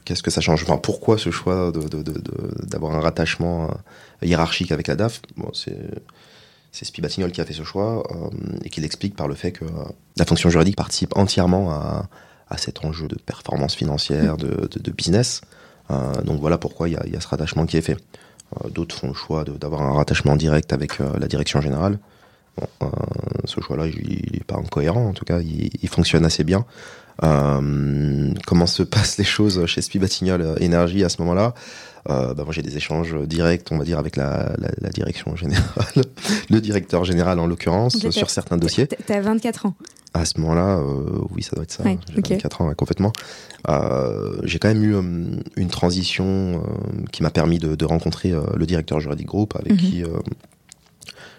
[0.05, 0.63] Qu'est-ce que ça change?
[0.63, 3.69] Enfin, Pourquoi ce choix d'avoir un rattachement
[4.23, 5.75] hiérarchique avec la DAF bon, c'est
[6.73, 8.31] c'est Spi qui a fait ce choix euh,
[8.65, 9.69] et qui l'explique par le fait que euh,
[10.17, 12.09] la fonction juridique participe entièrement à,
[12.57, 15.41] cet enjeu de performance financière, de, business.
[15.91, 17.97] Euh, donc voilà pourquoi il y, a, ce rattachement qui est fait.
[18.71, 22.01] D'autres font le choix d'avoir un rattachement direct avec la direction générale.
[23.45, 26.67] ce choix-là, il n'est pas incohérent, en tout cas, il, fonctionne assez bien.
[27.21, 30.01] Comment se passent les choses chez Spi
[30.61, 31.55] Énergie à ce moment-là
[32.09, 36.03] euh, bah moi j'ai des échanges directs, on va dire, avec la, la, direction générale,
[36.51, 38.87] le directeur général en l'occurrence, sur certains dossiers.
[38.87, 39.75] T'as 24 ans
[40.15, 41.85] À ce moment-là, euh, oui, ça doit être ça.
[41.85, 43.13] j'ai 24 ans, complètement.
[43.69, 45.03] Euh, j'ai quand même eu euh,
[45.57, 46.25] une transition
[46.65, 49.79] euh, qui m'a permis de, de rencontrer le directeur juridique groupe, avec mhm.
[49.79, 50.03] qui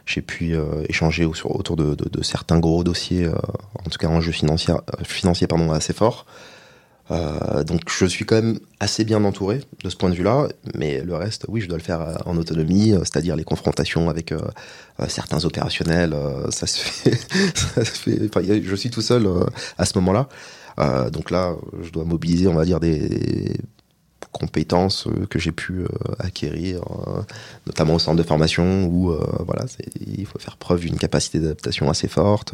[0.06, 0.56] j'ai pu
[0.90, 5.94] échanger autour de, certains gros dossiers, en tout cas en jeu financier, financier pardon, assez
[5.94, 6.26] fort.
[7.12, 11.02] Euh, donc je suis quand même assez bien entouré de ce point de vue-là, mais
[11.02, 14.34] le reste, oui, je dois le faire euh, en autonomie, euh, c'est-à-dire les confrontations avec
[15.08, 16.16] certains opérationnels,
[16.50, 17.18] ça se fait,
[18.64, 19.28] je suis tout seul
[19.78, 20.30] à ce moment-là.
[21.10, 23.58] donc là, je dois mobiliser, on va dire, des
[24.32, 25.86] compétences que j'ai pu
[26.20, 26.82] acquérir,
[27.68, 29.14] notamment au centre de formation, où
[29.46, 29.66] voilà,
[30.00, 32.54] il faut faire preuve d'une capacité d'adaptation assez forte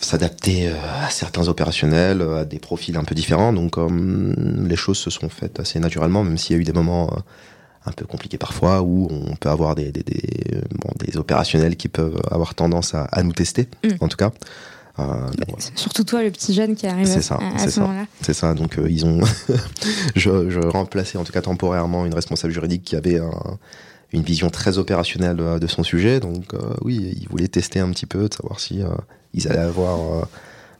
[0.00, 3.52] s'adapter euh, à certains opérationnels, euh, à des profils un peu différents.
[3.52, 7.10] Donc les choses se sont faites assez naturellement, même s'il y a eu des moments
[7.12, 7.20] euh,
[7.86, 11.88] un peu compliqués parfois où on peut avoir des, des, des, bon, des opérationnels qui
[11.88, 13.88] peuvent avoir tendance à, à nous tester, mm.
[14.00, 14.32] en tout cas.
[14.98, 15.28] Euh,
[15.74, 18.06] Surtout toi, le petit jeune qui arrive à, ça, à ce moment-là.
[18.22, 18.54] C'est ça.
[18.54, 19.20] Donc ils ont,
[20.16, 23.58] je, je remplaçais en tout cas temporairement une responsable juridique qui avait un,
[24.12, 26.20] une vision très opérationnelle de son sujet.
[26.20, 28.82] Donc oui, ils voulaient tester un petit peu, de savoir si
[29.34, 30.22] ils allaient avoir euh,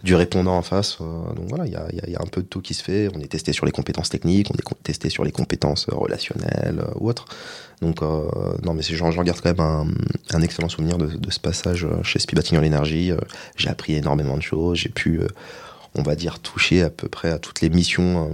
[0.03, 0.99] du répondant en face.
[1.01, 3.09] Euh, donc voilà, il y a, y a, un peu de tout qui se fait.
[3.15, 6.83] On est testé sur les compétences techniques, on est testé sur les compétences euh, relationnelles
[6.97, 7.27] ou autres.
[7.81, 9.87] Donc non, mais j'en garde quand même un,
[10.37, 13.13] un excellent souvenir de, de, ce passage chez Spibating en l'énergie.
[13.55, 14.79] j'ai appris énormément de choses.
[14.79, 15.21] J'ai pu,
[15.95, 18.33] on va dire, toucher à peu près à toutes les missions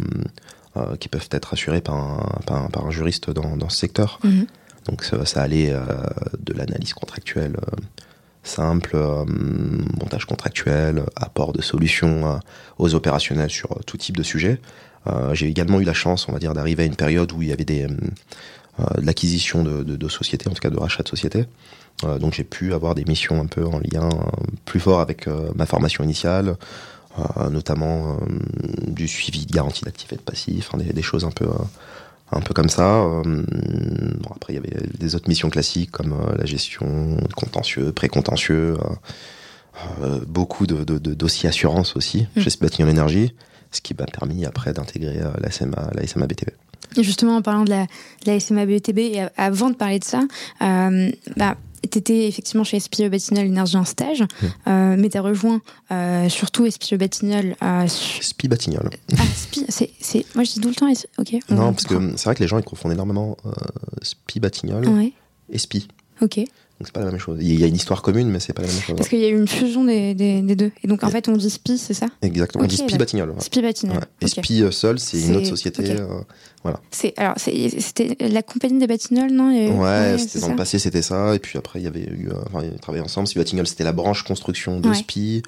[0.99, 4.19] qui peuvent être assurés par un, par un, juriste dans, dans, ce secteur.
[4.25, 4.47] Mhm.
[4.87, 5.75] Donc ça, ça allait
[6.39, 7.57] de l'analyse contractuelle
[8.45, 8.97] simple,
[9.99, 12.41] montage contractuel, apport de solutions
[12.79, 14.61] aux opérationnels sur tout type de sujet.
[15.33, 17.53] J'ai également eu la chance, on va dire, d'arriver à une période où il y
[17.53, 17.87] avait des
[18.79, 21.47] de l'acquisition de, sociétés, en tout cas de rachat de sociétés.
[22.03, 25.29] Euh, donc j'ai pu avoir des missions un peu en lien euh, plus fort avec
[25.29, 26.57] euh, ma formation initiale,
[27.49, 28.19] notamment
[28.89, 31.47] du suivi de garantie d'actifs et de passifs, des, choses un peu
[32.33, 33.05] un peu comme ça.
[33.25, 38.77] Bon, après, il y avait des autres missions classiques comme la gestion contentieux, pré-contentieux,
[40.27, 42.41] beaucoup de, de, de, dossiers assurance aussi mmh.
[42.41, 43.35] chez Bâtiment Énergie,
[43.71, 46.53] ce qui m'a permis après d'intégrer la SMA, la SMA BTV.
[47.03, 50.23] Justement, en parlant de la, de la SMA BTB, et avant de parler de ça,
[50.63, 51.57] euh, bah,
[51.89, 54.47] tu étais effectivement chez SPE Batignolles Énergie en stage, mmh.
[54.67, 57.57] euh, mais tu as rejoint euh, surtout SPE Batignolles.
[57.63, 58.91] Euh, SPI Batignolles.
[59.17, 60.93] Ah, SPI, c'est, moi je dis tout le temps.
[61.19, 61.35] Ok.
[61.51, 63.53] Non, parce que c'est vrai que les gens ils confondent énormément euh,
[64.03, 65.13] SPI Batignolles ouais.
[65.51, 65.89] et SPI.
[66.21, 66.41] Ok.
[66.81, 67.39] Donc c'est pas la même chose.
[67.41, 68.97] Il y a une histoire commune, mais c'est pas la même chose.
[68.97, 70.73] Parce qu'il y a eu une fusion des, des, des deux.
[70.83, 72.07] Et donc en fait, on dit SPI, c'est ça?
[72.21, 72.65] Exactement.
[72.65, 73.31] Okay, on dit SPI Batignolles.
[73.31, 73.41] Ouais.
[73.41, 73.99] SPI Batignolles.
[73.99, 74.05] Ouais.
[74.21, 74.43] Et okay.
[74.43, 75.83] SPI euh, seul, c'est une autre société.
[75.83, 76.01] Okay.
[76.01, 76.21] Euh,
[76.65, 76.81] voilà.
[76.91, 79.51] C'est alors c'était la compagnie des Batignolles, non?
[79.51, 80.53] Ouais, ouais c'était dans ça.
[80.53, 81.35] le passé, c'était ça.
[81.37, 83.29] Et puis après, il y avait eu, euh, enfin, ils travaillaient ensemble.
[83.29, 85.43] SPI Batignolles, c'était la branche construction de SPI.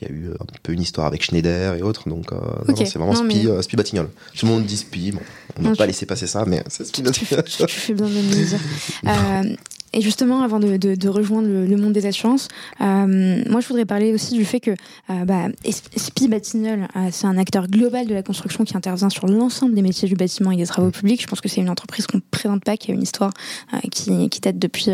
[0.00, 2.38] Il y a eu un peu une histoire avec Schneider et autres, donc euh,
[2.74, 3.62] c'est vraiment non, SPI, mais...
[3.62, 4.08] SPI Batignolles.
[4.34, 5.20] Tout le monde dit SPI, bon,
[5.58, 7.44] on n'a pas laissé passer ça, mais c'est SPI Batignolles.
[7.44, 8.58] Tu, fais bien de me dire.
[9.94, 12.48] euh, et justement, avant de, de, de rejoindre le, le, monde des assurances,
[12.80, 17.26] euh, moi je voudrais parler aussi du fait que euh, bah, SPI Batignolles, euh, c'est
[17.26, 20.56] un acteur global de la construction qui intervient sur l'ensemble des métiers du bâtiment et
[20.56, 21.20] des travaux publics.
[21.22, 23.32] Je pense que c'est une entreprise qu'on ne présente pas, qui a une histoire
[23.74, 24.90] euh, qui, qui, date depuis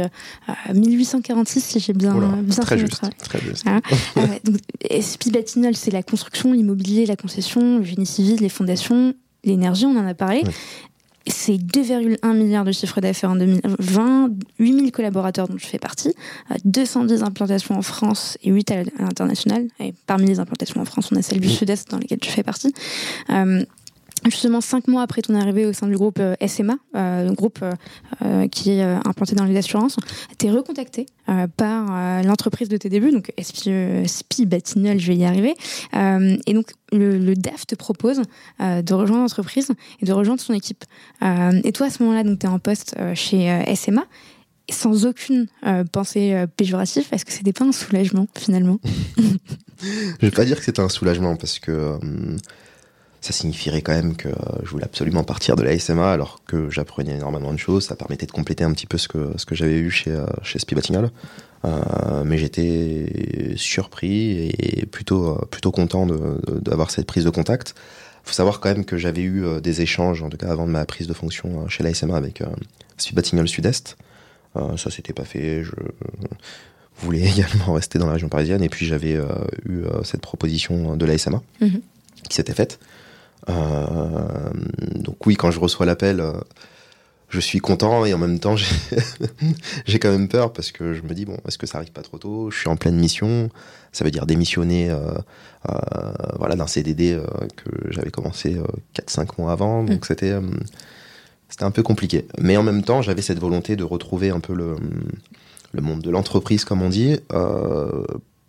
[0.72, 3.64] 1846, si j'ai bien, Oula, bien très juste, très juste.
[3.64, 3.80] Voilà.
[4.44, 4.56] donc,
[5.00, 9.96] SPI Batignolles, c'est la construction, l'immobilier, la concession, le génie civil, les fondations, l'énergie, on
[9.96, 10.42] en a parlé.
[10.44, 10.52] Oui
[11.30, 16.14] c'est 2,1 milliards de chiffre d'affaires en 2020, 8000 collaborateurs dont je fais partie,
[16.64, 19.66] 210 implantations en France et 8 à l'international.
[19.80, 22.42] Et parmi les implantations en France, on a celle du Sud-Est dans lesquelles je fais
[22.42, 22.72] partie.
[23.30, 23.64] Euh,
[24.24, 27.60] Justement, cinq mois après ton arrivée au sein du groupe euh, SMA, euh, groupe
[28.22, 29.96] euh, qui est euh, implanté dans les assurances,
[30.38, 35.24] tu es recontacté euh, par l'entreprise de tes débuts, donc SPI, Batignolles, je vais y
[35.24, 35.54] arriver.
[35.94, 38.22] et donc, le, DAF te propose
[38.60, 40.84] de rejoindre l'entreprise et de rejoindre son équipe.
[41.22, 44.04] et toi, à ce moment-là, tu es en poste chez SMA
[44.70, 48.78] sans aucune euh, pensée euh, péjorative, est-ce que c'était pas un soulagement finalement?
[49.82, 51.98] Je vais pas dire que c'était un soulagement parce que euh,
[53.20, 54.28] ça signifierait quand même que
[54.62, 57.86] je voulais absolument partir de la SMA alors que j'apprenais énormément de choses.
[57.86, 60.58] Ça permettait de compléter un petit peu ce que, ce que j'avais eu chez, chez
[60.58, 61.10] Spi Batignolles.
[61.64, 67.74] Euh, mais j'étais surpris et plutôt, plutôt content d'avoir cette prise de contact.
[68.24, 70.84] faut savoir quand même que j'avais eu des échanges, en tout cas avant de ma
[70.86, 72.46] prise de fonction chez la SMA avec euh,
[72.96, 73.96] Spi Batignolles Sud-Est.
[74.56, 75.64] Euh, ça s'était pas fait.
[75.64, 75.72] Je
[76.98, 79.26] voulais également rester dans la région parisienne et puis j'avais euh,
[79.68, 81.80] eu cette proposition de la SMA -hmm.
[82.28, 82.78] qui s'était faite.
[83.46, 86.22] Donc oui, quand je reçois l'appel,
[87.28, 88.56] je suis content et en même temps
[89.86, 92.02] j'ai quand même peur parce que je me dis bon est-ce que ça arrive pas
[92.02, 92.50] trop tôt?
[92.50, 93.50] Je suis en pleine mission.
[93.92, 95.12] Ça veut dire démissionner euh,
[95.68, 95.74] euh,
[96.38, 98.60] voilà d'un CDD euh, que j'avais commencé
[98.94, 99.82] 4-5 mois avant.
[99.84, 100.06] Donc mmh.
[100.06, 100.34] c'était
[101.50, 102.26] c'était un peu compliqué.
[102.38, 104.76] Mais en même temps j'avais cette volonté de retrouver un peu le
[105.72, 107.18] le monde de l'entreprise comme on dit.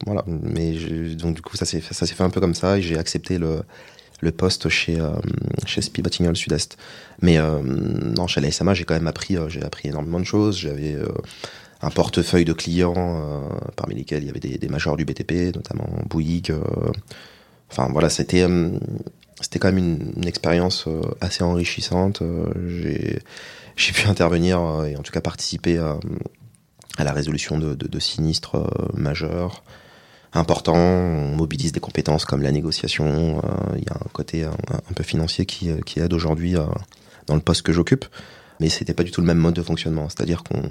[0.05, 0.23] Voilà.
[0.25, 0.71] Mais
[1.15, 3.37] donc du coup ça s'est ça s'est fait un peu comme ça et j'ai accepté
[3.37, 3.61] le
[4.21, 5.11] le poste chez euh,
[5.65, 6.03] chez Spi
[6.33, 6.77] Sud-Est.
[7.21, 10.25] Mais euh, non, chez la SMA, j'ai quand même appris euh, j'ai appris énormément de
[10.25, 10.57] choses.
[10.57, 11.07] J'avais euh,
[11.81, 15.87] un portefeuille de clients parmi lesquels il y avait des, des majors du BTP, notamment
[16.09, 16.53] Bouygues.
[17.71, 18.45] enfin voilà, c'était
[19.39, 19.77] c'était quand même
[20.17, 20.89] une, expérience
[21.21, 22.21] assez enrichissante.
[22.67, 23.19] j'ai
[23.77, 25.97] j'ai pu intervenir et en tout cas participer à,
[26.97, 28.57] à la résolution de sinistres
[28.93, 29.63] majeurs
[30.33, 30.75] important.
[30.75, 33.41] On mobilise des compétences comme la négociation.
[33.75, 36.65] Il euh, y a un côté un, un peu financier qui, qui aide aujourd'hui euh,
[37.27, 38.05] dans le poste que j'occupe.
[38.59, 40.09] Mais c'était pas du tout le même mode de fonctionnement.
[40.09, 40.61] C'est-à-dire qu'on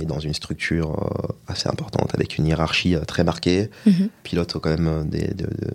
[0.00, 3.70] est dans une structure euh, assez importante avec une hiérarchie très marquée.
[3.86, 4.08] -hmm.
[4.22, 5.70] Pilote quand même des, de, de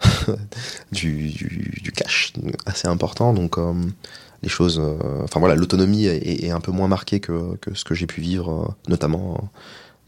[0.92, 2.32] du, du, du, cash
[2.66, 3.32] assez important.
[3.34, 3.72] Donc euh,
[4.42, 7.84] les choses, euh, enfin voilà, l'autonomie est, est, un peu moins marquée que, que ce
[7.84, 9.50] que j'ai pu vivre, euh, notamment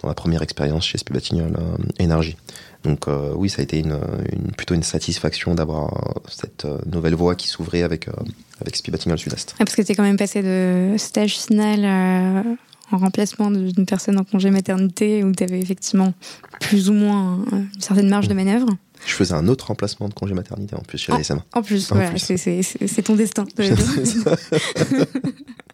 [0.03, 2.37] dans ma première expérience chez Spi Batignolles euh, Énergie.
[2.85, 3.99] Donc euh, oui, ça a été une,
[4.33, 8.13] une, plutôt une satisfaction d'avoir cette euh, nouvelle voie qui s'ouvrait avec, euh,
[8.61, 9.55] avec Batignolles Sud-Est.
[9.55, 12.55] Ah, parce que tu es quand même passé de stage final euh,
[12.91, 16.13] en remplacement d'une personne en congé maternité où tu avais effectivement
[16.61, 18.69] plus ou moins une certaine marge de manœuvre.
[19.07, 21.45] Je faisais un autre remplacement de congé maternité en plus chez la SMA.
[21.55, 23.47] En plus, voilà, c'est ton destin.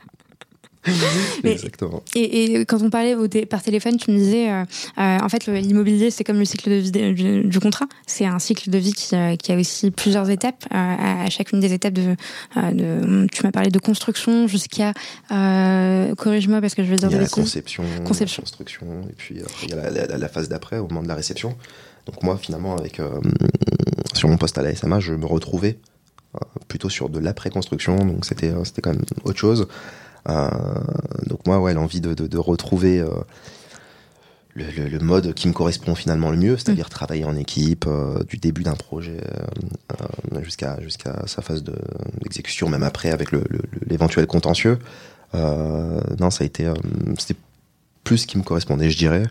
[1.44, 2.02] Exactement.
[2.14, 4.64] Et, quand on parlait par téléphone, tu me disais, euh,
[4.98, 7.86] euh, en fait, l'immobilier, c'est comme le cycle de vie du, contrat.
[8.06, 10.64] C'est un cycle de vie qui, euh, qui, a aussi plusieurs étapes.
[10.70, 12.14] à chacune des étapes de,
[12.56, 14.92] de tu m'as parlé de construction jusqu'à,
[15.28, 19.36] corrige-moi parce que je vais dire il y a la conception, conception, construction, et puis
[19.64, 21.56] il y a la, la, phase d'après, au moment de la réception.
[22.06, 23.00] Donc moi, finalement, avec
[24.14, 25.78] sur mon poste à la SMA, je me retrouvais
[26.68, 29.66] plutôt sur de l'après-construction, donc c'était c'était quand même autre chose.
[30.28, 30.48] Euh,
[31.26, 33.08] donc moi, ouais, l'envie de, de, retrouver euh,
[34.54, 36.90] le, mode qui me correspond finalement le mieux, c'est-à-dire mm.
[36.90, 39.20] travailler en équipe euh, du début d'un projet
[40.42, 41.64] jusqu'à jusqu'à sa phase
[42.22, 43.30] d'exécution, même après avec
[43.86, 44.78] l'éventuel contentieux.
[45.34, 46.70] non, ça a été
[47.18, 47.38] c'était
[48.04, 49.24] plus ce qui me correspondait, je dirais.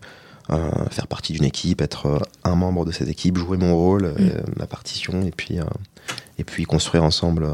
[0.89, 4.57] faire partie d'une équipe, être un membre de cette équipe, jouer mon rôle, mm.
[4.57, 5.60] ma partition, et puis
[6.39, 7.47] et puis construire ensemble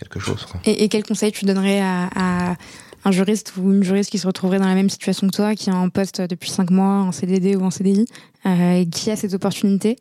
[0.00, 0.46] quelque chose.
[0.64, 2.56] Et, quel conseil tu donnerais à,
[3.04, 5.70] un juriste ou une juriste qui se retrouverait dans la même situation que toi, qui
[5.70, 8.06] est en poste depuis 5 mois, en CDD ou en CDI,
[8.46, 9.96] euh, et qui a cette opportunité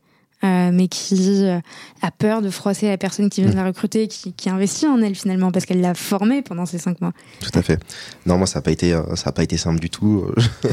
[0.45, 1.59] euh, mais qui euh,
[2.01, 5.01] a peur de froisser la personne qui vient de la recruter, qui, qui investit en
[5.01, 7.11] elle finalement parce qu'elle l'a formée pendant ces cinq mois?
[7.41, 7.77] Tout à fait.
[8.25, 10.25] Non, moi ça n'a pas été ça a pas été simple du tout.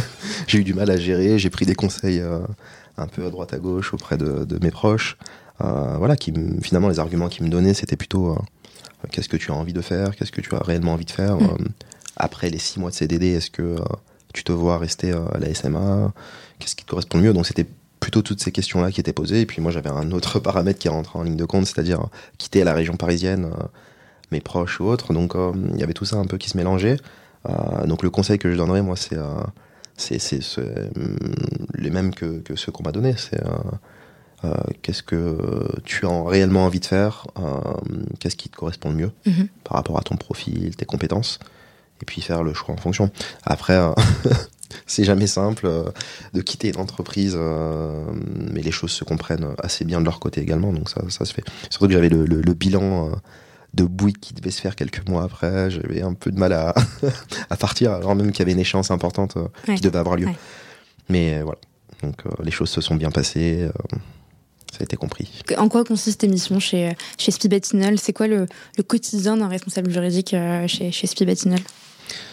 [0.46, 1.40] j'ai eu du mal à gérer.
[1.40, 2.22] J'ai pris des conseils
[2.96, 5.16] un peu à droite à gauche auprès de, de mes proches.
[5.58, 8.38] voilà, qui finalement les arguments qu'ils me donnaient c'était plutôt
[9.10, 10.14] Qu'est-ce que tu as envie de faire?
[10.16, 11.36] Qu'est-ce que tu as réellement envie de faire?
[11.36, 11.44] Mm.
[11.44, 11.64] euh,
[12.16, 13.78] Après les six mois de CDD, est-ce que euh,
[14.32, 16.12] tu te vois rester euh, à la SMA
[16.58, 17.32] Qu'est-ce qui te correspond le mieux?
[17.32, 17.66] Donc c'était
[18.00, 19.42] plutôt toutes ces questions-là qui étaient posées.
[19.42, 22.64] Et puis moi, j'avais un autre paramètre qui rentrait en ligne de compte, c'est-à-dire quitter
[22.64, 23.50] la région parisienne,
[24.32, 25.12] mes proches ou autres.
[25.12, 25.34] Donc
[25.72, 26.98] il y avait tout ça un peu qui se mélangeait.
[27.84, 29.18] donc le conseil que je donnerais, moi, c'est
[29.96, 30.40] c'est
[31.74, 33.14] les mêmes que, que ceux qu'on m'a donnés.
[33.16, 33.40] C'est
[34.44, 37.61] euh, qu'est-ce que tu as réellement envie de faire, euh,
[38.20, 39.49] qu'est-ce qui te correspond le mieux mhm.
[39.64, 41.38] par rapport à ton profil, tes compétences,
[42.03, 43.11] et puis faire le choix en fonction.
[43.44, 43.92] Après, euh,
[44.87, 45.68] c'est jamais simple
[46.35, 50.72] de quitter une entreprise, mais les choses se comprennent assez bien de leur côté également,
[50.72, 51.44] donc ça, ça se fait.
[51.70, 53.12] Surtout que j'avais le, bilan
[53.72, 56.75] de Bouygues qui devait se faire quelques mois après, j'avais un peu de mal à,
[57.51, 60.29] à partir, alors même qu'il y avait une échéance importante qui devait avoir lieu.
[61.09, 61.61] Mais voilà,
[62.03, 63.70] donc les choses se sont bien passées
[64.76, 65.30] ça a été compris.
[65.56, 69.90] En quoi consiste tes missions chez, chez Spibatinol C'est quoi le, le quotidien d'un responsable
[69.90, 71.60] juridique euh, chez, chez Spibatinol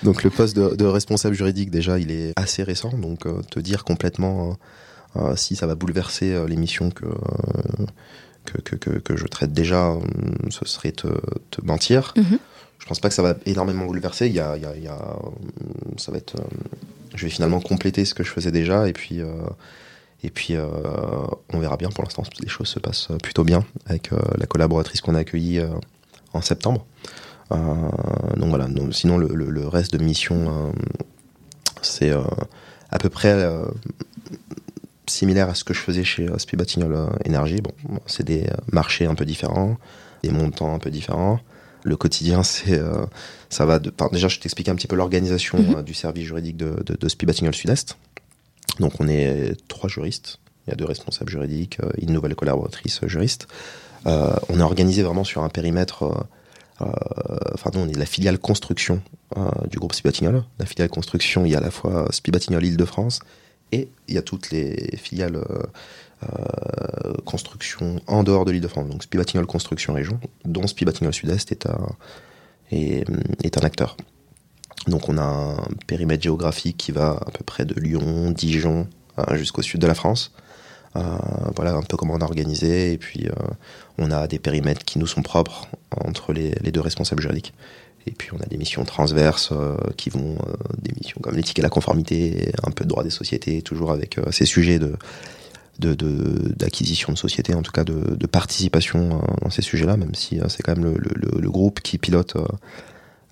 [0.03, 3.85] donc le poste de, responsable juridique déjà il est assez récent donc euh, te dire
[3.85, 4.55] complètement
[5.15, 7.07] euh, si ça va bouleverser les missions que,
[8.45, 9.95] que, que, que, je traite déjà
[10.51, 11.07] ce serait te,
[11.49, 12.13] te mentir.
[12.15, 12.37] Mm-hmm.
[12.77, 14.27] Je pense pas que ça va énormément bouleverser.
[14.27, 14.99] Il y a, il y a, il y a
[15.97, 16.35] ça va être
[17.15, 19.21] je vais finalement compléter ce que je faisais déjà et puis
[20.23, 20.65] et puis, euh,
[21.51, 21.89] on verra bien.
[21.89, 25.59] Pour l'instant, les choses se passent plutôt bien avec euh, la collaboratrice qu'on a accueillie
[25.59, 25.67] euh,
[26.31, 26.85] en septembre.
[27.51, 28.67] donc voilà.
[28.91, 30.73] sinon, le, reste de mission,
[31.83, 32.11] c'est
[32.89, 33.47] à peu près
[35.05, 37.61] similaire à ce que je faisais chez Spibatinol Energy.
[37.61, 39.77] Bon, c'est des marchés un peu différents,
[40.23, 41.39] des montants un peu différents.
[41.83, 42.81] Le quotidien, c'est
[43.49, 43.93] ça va de.
[44.11, 45.83] déjà, je t'explique un petit peu l'organisation mm-hmm.
[45.83, 47.97] du service juridique de, de, de Sud-Est.
[48.79, 53.01] Donc on est trois juristes, il y a deux responsables juridiques, euh, une nouvelle collaboratrice
[53.05, 53.47] juriste.
[54.05, 56.03] Euh, on est organisé vraiment sur un périmètre.
[56.03, 56.85] Euh,
[57.53, 59.01] enfin, nous, on est la filiale construction
[59.69, 60.43] du groupe Spibatignol.
[60.59, 63.19] La filiale construction, il y a à la fois Spibatignol Île-de-France
[63.71, 65.43] et il y a toutes les filiales
[67.25, 68.89] construction en dehors de l'Île-de-France.
[68.89, 71.95] Donc Spibatignol Construction Région, dont Spibatignol Sud-Est est un,
[72.71, 73.05] est,
[73.43, 73.97] est un acteur.
[74.87, 78.87] Donc on a un périmètre géographique qui va à peu près de Lyon, Dijon
[79.19, 80.31] euh, jusqu'au sud de la France.
[80.95, 81.01] Euh,
[81.55, 83.31] voilà un peu comment on a organisé et puis euh,
[83.97, 85.67] on a des périmètres qui nous sont propres
[86.03, 87.53] entre les, deux responsables juridiques.
[88.05, 89.53] Et puis on a des missions transverses
[89.95, 90.35] qui vont
[90.77, 94.19] des missions comme l'éthique et la conformité, un peu de droit des sociétés, toujours avec
[94.31, 94.97] ces sujets de
[95.79, 100.77] d'acquisition de, sociétés, en tout cas de, participation dans ces sujets-là, même si c'est quand
[100.77, 102.35] même le, groupe qui pilote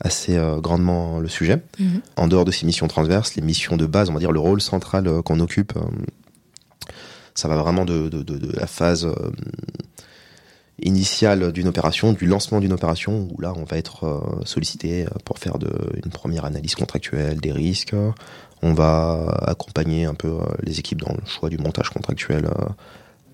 [0.04, 1.62] assez euh, grandement le sujet.
[1.80, 2.02] Mhm.
[2.18, 4.62] En dehors de ces missions transverses, les missions de base, on va dire le rôle
[4.62, 6.92] central euh, qu'on occupe, euh,
[7.34, 8.10] ça va vraiment de,
[8.54, 9.08] la phase
[10.82, 15.58] initiale d'une opération, du lancement d'une opération, où là on va être sollicité pour faire
[15.58, 15.71] de,
[16.04, 17.96] une première analyse contractuelle des risques.
[18.62, 22.50] On va accompagner un peu les équipes dans le choix du montage contractuel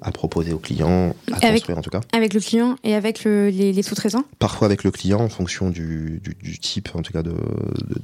[0.02, 2.02] à proposer au client, à construire en tout cas.
[2.14, 6.22] Avec le client et avec les, sous-traitants Parfois avec le client en fonction du,
[6.62, 7.36] type en tout cas de,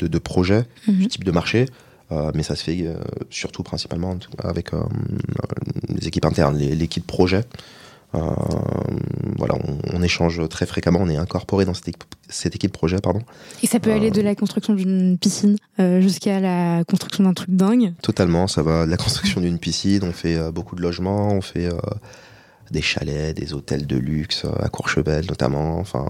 [0.07, 0.95] de, projet, mhm.
[0.95, 1.65] du type de marché.
[2.33, 2.87] mais ça se fait
[3.29, 4.71] surtout principalement avec
[5.89, 7.43] les équipes internes, l'équipe projet.
[8.13, 9.55] Voilà,
[9.93, 13.21] on, échange très fréquemment, on est incorporé dans cette équipe, cette équipe projet, pardon.
[13.63, 15.57] Et ça peut aller de la construction d'une piscine
[15.99, 17.93] jusqu'à la construction d'un truc dingue.
[18.01, 21.69] Totalement, ça va de la construction d'une piscine, on fait beaucoup de logements, on fait
[22.71, 25.79] des chalets, des hôtels de luxe à Courchevel notamment.
[25.79, 26.05] Enfin,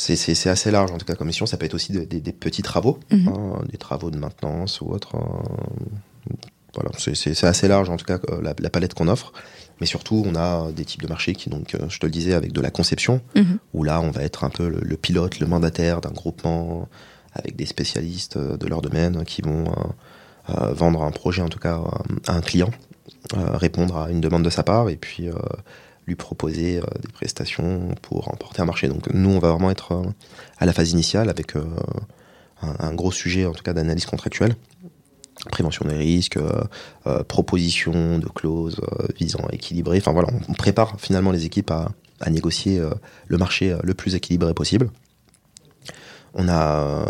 [0.00, 1.46] c'est assez large en tout cas comme mission.
[1.46, 3.28] Ça peut être aussi des, petits travaux, mhm.
[3.28, 5.16] hein, des travaux de maintenance ou autre.
[5.16, 6.34] Euh,
[6.74, 9.32] voilà, c'est assez large en tout cas euh, la, palette qu'on offre.
[9.80, 12.34] Mais surtout, on a des types de marchés qui, donc, euh, je te le disais,
[12.34, 13.58] avec de la conception, mhm.
[13.72, 16.88] où là, on va être un peu le, pilote, le mandataire d'un groupement
[17.32, 19.72] avec des spécialistes de leur domaine qui vont
[20.48, 21.80] vendre un projet, en tout cas,
[22.26, 22.70] à un client,
[23.32, 25.28] répondre à une demande de sa part, et puis
[26.10, 28.88] lui proposer euh, des prestations pour remporter un marché.
[28.88, 30.02] Donc nous, on va vraiment être euh,
[30.58, 31.64] à la phase initiale avec euh,
[32.62, 34.54] un, gros sujet, en tout cas d'analyse contractuelle
[35.50, 36.38] prévention des risques,
[37.28, 38.80] proposition de clauses
[39.18, 39.98] visant à équilibrer.
[39.98, 41.90] Enfin voilà, on, prépare finalement les équipes à,
[42.30, 42.80] négocier
[43.26, 44.90] le marché le plus équilibré possible.
[46.34, 47.04] On a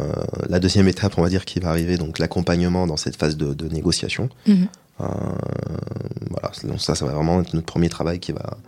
[0.48, 3.68] la deuxième étape, on va dire, qui va arriver, donc l'accompagnement dans cette phase de,
[3.68, 4.28] négociation.
[4.46, 4.64] Mmh.
[4.98, 8.58] voilà, donc ça, ça va vraiment être notre premier travail qui va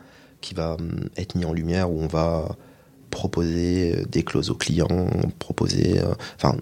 [0.42, 0.76] qui va
[1.16, 2.48] être mis en lumière, où on va
[3.12, 5.08] proposer euh, des clauses aux clients,
[5.38, 6.56] proposer, euh, enfin,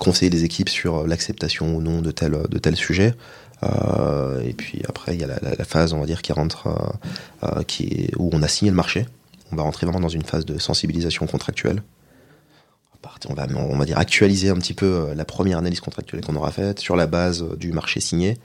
[0.00, 3.14] conseiller les équipes sur l'acceptation ou non de tel, de tel sujet.
[3.62, 6.68] Euh, et puis après, il y a la, phase, on va dire, qui rentre,
[7.68, 9.06] qui où on a signé le marché.
[9.52, 11.82] On va rentrer vraiment dans une phase de sensibilisation contractuelle.
[13.28, 16.50] On va, on va dire, actualiser un petit peu la première analyse contractuelle qu'on aura
[16.50, 18.38] faite sur la base du marché signé.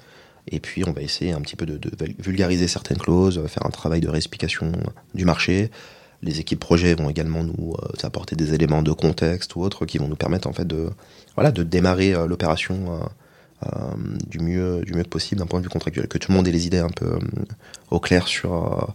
[0.52, 1.80] Et puis, on va essayer un petit peu de,
[2.20, 4.74] vulgariser certaines clauses, faire un travail de réexplication
[5.14, 5.72] du marché.
[6.26, 10.00] Les équipes projet vont également nous euh, apporter des éléments de contexte ou autres qui
[10.00, 10.90] vont nous permettre en fait de,
[11.36, 13.00] voilà, de démarrer euh, l'opération
[13.64, 13.70] euh,
[14.28, 16.08] du, mieux, du mieux possible d'un point de vue contractuel.
[16.08, 17.20] Que tout le monde ait les idées un peu
[17.92, 18.94] au clair sur,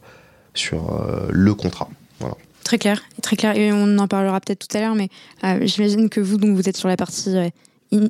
[0.55, 1.89] sur le contrat.
[2.19, 2.35] Voilà.
[2.65, 3.57] Très clair, très clair.
[3.57, 5.09] Et on en parlera peut-être tout à l'heure, mais
[5.67, 7.35] j'imagine que vous, donc, vous êtes sur la partie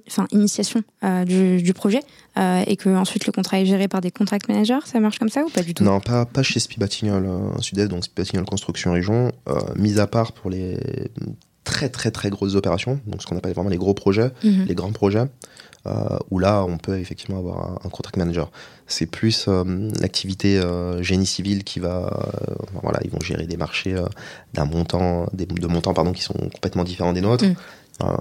[0.06, 2.00] enfin, initiation euh, du, projet
[2.36, 5.28] euh, et que ensuite le contrat est géré par des contract managers Ça marche comme
[5.28, 5.84] ça ou pas du tout?
[5.84, 9.32] Non, pas, pas chez Spi Batignolles euh, Sud-Est, donc Spi Batignolles Construction Région,
[9.76, 10.78] mis à part pour les
[11.64, 14.64] très très très grosses opérations, donc ce qu'on appelle vraiment les gros projets, mhm.
[14.66, 15.24] les grands projets,
[16.30, 18.50] où là on peut effectivement avoir un, contract manager.
[18.86, 19.48] C'est plus
[20.00, 20.60] l'activité
[21.00, 22.28] génie civil qui va,
[22.82, 23.94] voilà, ils vont gérer des marchés
[24.54, 27.44] d'un montant, des, de montants pardon qui sont complètement différents des nôtres.
[27.44, 27.54] Mhm.
[28.02, 28.16] Euh,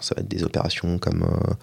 [0.00, 1.54] ça va être des opérations comme euh,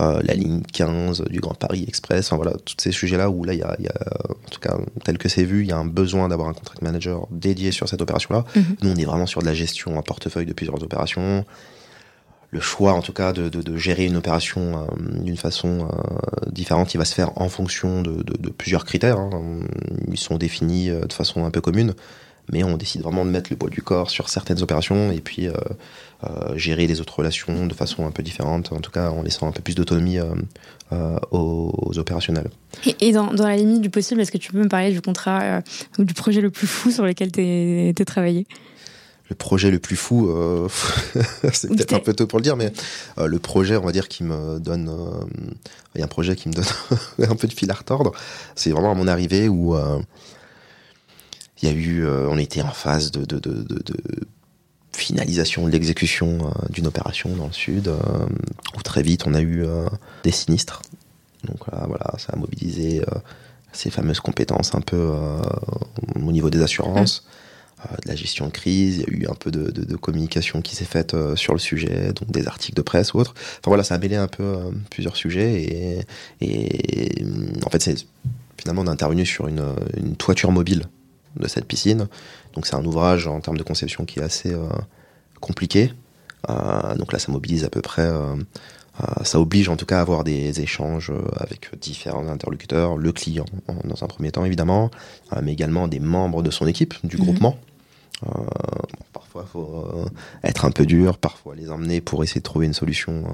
[0.00, 2.26] euh, la ligne 15 du Grand Paris Express.
[2.26, 5.28] Enfin, voilà, tous ces sujets-là où là, il y a, en tout cas, tel que
[5.28, 8.44] c'est vu, il y a un besoin d'avoir un contract manager dédié sur cette opération-là.
[8.54, 8.76] Mhm.
[8.82, 11.44] Nous, on est vraiment sur de la gestion, un portefeuille de plusieurs opérations
[12.50, 15.88] le choix en tout cas de, de, gérer une opération d'une façon
[16.52, 19.18] différente, il va se faire en fonction de, de plusieurs critères.
[19.18, 19.62] Hein.
[20.06, 21.94] Ils sont définis de façon un peu commune,
[22.52, 25.48] mais on décide vraiment de mettre le poids du corps sur certaines opérations et puis
[26.24, 29.48] euh, gérer les autres relations de façon un peu différente, en tout cas en laissant
[29.48, 30.34] un peu plus d'autonomie euh,
[30.92, 32.48] euh, aux, opérationnels.
[33.00, 35.60] Et, dans, la limite du possible, est-ce que tu peux me parler du contrat
[35.98, 38.46] ou du projet le plus fou sur lequel tu as travaillé?
[39.28, 40.30] Le projet le plus fou,
[41.52, 42.72] c'est peut-être un peu tôt pour le dire, mais
[43.18, 44.90] le projet, on va dire, qui me donne,
[45.94, 46.64] il y a un projet qui me donne
[47.30, 48.12] un peu de fil à retordre.
[48.54, 49.76] C'est vraiment à mon arrivée où
[51.64, 53.96] il y a eu, on était en phase de, de, de, de
[54.94, 57.98] finalisation de l'exécution euh, d'une opération dans le sud, euh,
[58.76, 59.86] où très vite on a eu euh,
[60.22, 60.82] des sinistres.
[61.44, 63.02] Donc voilà, ça a mobilisé
[63.70, 65.12] ces fameuses compétences un peu
[66.16, 67.26] au niveau des assurances,
[68.02, 68.96] de la gestion de crise.
[68.96, 72.30] Il y a eu un peu de, communication qui s'est faite sur le sujet, donc
[72.30, 73.34] des articles de presse ou autres.
[73.36, 74.56] Enfin voilà, ça a mêlé un peu
[74.88, 76.06] plusieurs sujets
[76.40, 77.26] et,
[77.66, 78.06] en fait, c'est
[78.56, 79.66] finalement on a intervenu sur une,
[79.98, 80.86] une toiture mobile
[81.36, 82.08] de cette piscine.
[82.54, 84.68] Donc c'est un ouvrage en termes de conception qui est assez euh,
[85.40, 85.92] compliqué.
[86.48, 88.36] Euh, donc là, ça mobilise à peu près, euh,
[89.22, 93.46] ça oblige en tout cas à avoir des échanges avec différents interlocuteurs, le client
[93.84, 94.90] dans un premier temps évidemment,
[95.42, 97.24] mais également des membres de son équipe, du mhm.
[97.24, 97.58] groupement.
[99.12, 100.06] parfois, il faut
[100.44, 103.24] être un peu dur, parfois les emmener pour essayer de trouver une solution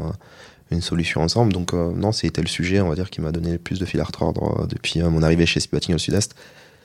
[0.71, 1.53] une solution ensemble.
[1.53, 4.01] Donc non, c'était le sujet, on va dire, qui m'a donné le plus de fil
[4.01, 6.35] à retordre depuis mon arrivée chez Spibating au Sud-Est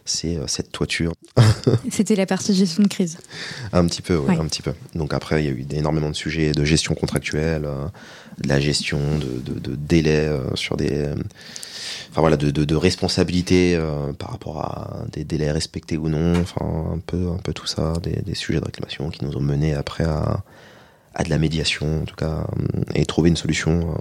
[0.06, 1.14] c'est euh, cette toiture.
[1.92, 3.18] C'était la partie gestion de crise.
[3.74, 4.74] Un petit peu, un petit peu.
[4.94, 7.86] Donc après, il y a eu énormément de sujets de gestion contractuelle, euh,
[8.40, 11.08] de la gestion de, de, délais euh, sur des,
[12.12, 13.80] enfin voilà, de, de, responsabilité
[14.20, 16.40] par rapport à des délais respectés ou non.
[16.40, 19.74] Enfin un peu, un peu tout ça, des, sujets de réclamation qui nous ont mené
[19.74, 20.44] après à,
[21.16, 22.46] à de la médiation en tout cas
[22.94, 23.98] et trouver une solution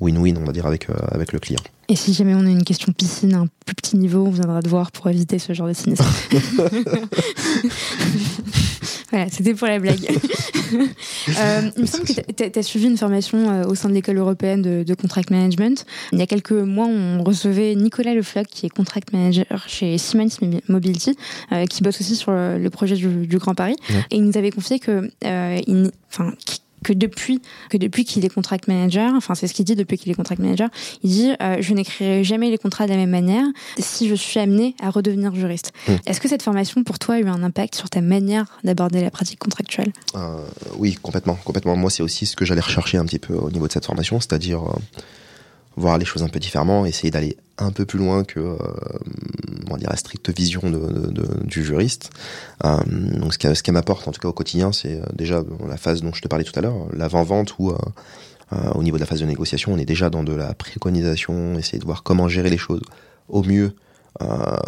[0.00, 1.60] win-win, on va dire, avec, avec le client.
[1.88, 4.62] Et si jamais on a une question piscine à un plus petit niveau, on viendra
[4.62, 6.06] te voir pour éviter ce genre de sinistre.
[9.10, 10.00] voilà, c'était pour la blague.
[10.74, 14.16] euh, il me semble que tu as, suivi une formation euh, au sein de l'école
[14.16, 15.84] européenne de, de, contract management.
[16.12, 20.38] Il y a quelques mois, on recevait Nicolas Lefloc, qui est contract manager chez Siemens
[20.68, 21.16] Mobility,
[21.52, 23.76] euh, qui bosse aussi sur le, projet du, du, Grand Paris.
[23.90, 24.04] Ouais.
[24.10, 25.90] Et il nous avait confié que, euh, il,
[26.84, 30.12] que depuis que depuis qu'il est contract manager, enfin c'est ce qu'il dit depuis qu'il
[30.12, 30.68] est contract manager,
[31.02, 33.46] il dit euh, je n'écrirai jamais les contrats de la même manière
[33.78, 35.72] si je suis amené à redevenir juriste.
[35.88, 35.92] Mmh.
[36.06, 39.10] Est-ce que cette formation pour toi a eu un impact sur ta manière d'aborder la
[39.10, 39.92] pratique contractuelle?
[40.14, 40.36] Euh,
[40.78, 41.76] Oui, complètement, complètement.
[41.76, 44.20] Moi, c'est aussi ce que j'allais rechercher un petit peu au niveau de cette formation,
[44.20, 44.76] c'est-à-dire euh,
[45.76, 48.56] voir les choses un peu différemment, essayer d'aller un peu plus loin que euh,
[49.70, 52.10] on dire la stricte vision de, de, de, du juriste.
[52.64, 55.42] Euh, donc ce qu'elle ce qu m'apporte en tout cas au quotidien, c'est euh, déjà
[55.68, 57.78] la phase dont je te parlais tout à l'heure, l'avant-vente où euh,
[58.52, 61.58] euh, au niveau de la phase de négociation, on est déjà dans de la préconisation,
[61.58, 62.82] essayer de voir comment gérer les choses
[63.28, 63.74] au mieux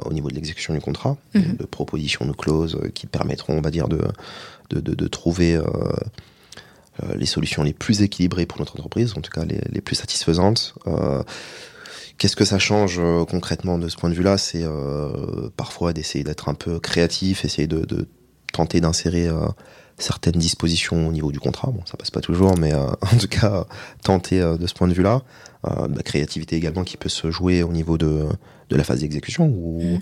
[0.05, 1.41] au niveau de l'exécution du contrat, mmh.
[1.61, 4.01] de propositions de clauses qui permettront, on va dire, de,
[4.71, 5.63] de, de trouver euh,
[7.17, 10.75] les solutions les plus équilibrées pour notre entreprise, en tout cas les, les plus satisfaisantes.
[10.87, 11.23] Euh,
[12.19, 14.39] Qu'est-ce que ça change euh, concrètement de ce point de vue-là?
[14.39, 18.09] C'est euh, parfois d'essayer d'être un peu créatif, essayer de, de
[18.55, 19.47] tenter d'insérer euh,
[19.99, 21.71] certaines dispositions au niveau du contrat.
[21.71, 23.67] Bon, ça passe pas toujours, mais euh, en tout cas
[24.03, 25.23] tenter de ce point de vue-là.
[25.65, 28.25] la créativité également qui peut se jouer au niveau de,
[28.71, 30.01] de la phase d'exécution ou mmh.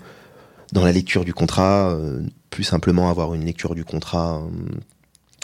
[0.71, 1.97] dans la lecture du contrat,
[2.49, 4.41] plus simplement avoir une lecture du contrat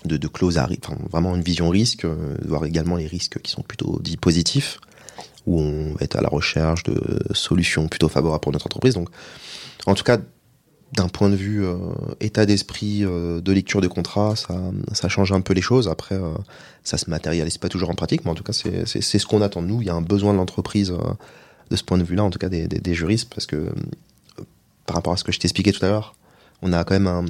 [0.06, 3.52] de, de clauses à enfin, vraiment une vision risque, euh, voir également les risques qui
[3.52, 4.80] sont plutôt dits positifs,
[5.46, 7.02] où on va être à la recherche de
[7.34, 8.96] solutions plutôt favorables pour notre entreprise.
[8.96, 9.10] Donc,
[9.86, 10.18] en tout cas,
[10.94, 11.78] d'un point de vue euh,
[12.20, 14.60] état d'esprit euh, de lecture des contrats, ça,
[14.92, 15.88] ça change un peu les choses.
[15.88, 16.34] Après, euh,
[16.84, 19.62] ça se matérialise pas toujours en pratique, mais en tout cas, c'est ce qu'on attend
[19.62, 19.82] de nous.
[19.82, 20.94] Il y a un besoin de l'entreprise
[21.70, 23.74] de ce point de vue-là, en tout cas des, des, juristes, parce que
[24.86, 26.16] par rapport à ce que je t'expliquais tout à l'heure,
[26.62, 27.26] on a quand même un,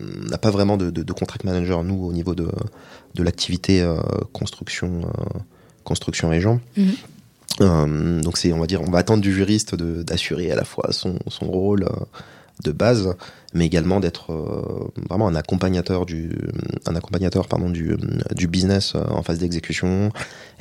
[0.00, 2.48] on n'a pas vraiment de, de, de, contract manager nous au niveau de,
[3.14, 3.96] de l'activité euh,
[4.32, 5.38] construction euh,
[5.84, 6.60] construction région.
[6.76, 6.88] -hmm.
[7.60, 10.92] euh, donc c'est on va dire on va attendre du juriste d'assurer à la fois
[10.92, 12.04] son, son rôle euh,
[12.64, 13.14] de base,
[13.52, 14.32] mais également d'être
[15.10, 16.30] vraiment un accompagnateur du
[16.86, 17.84] un accompagnateur pardon du,
[18.34, 20.10] du business en phase d'exécution,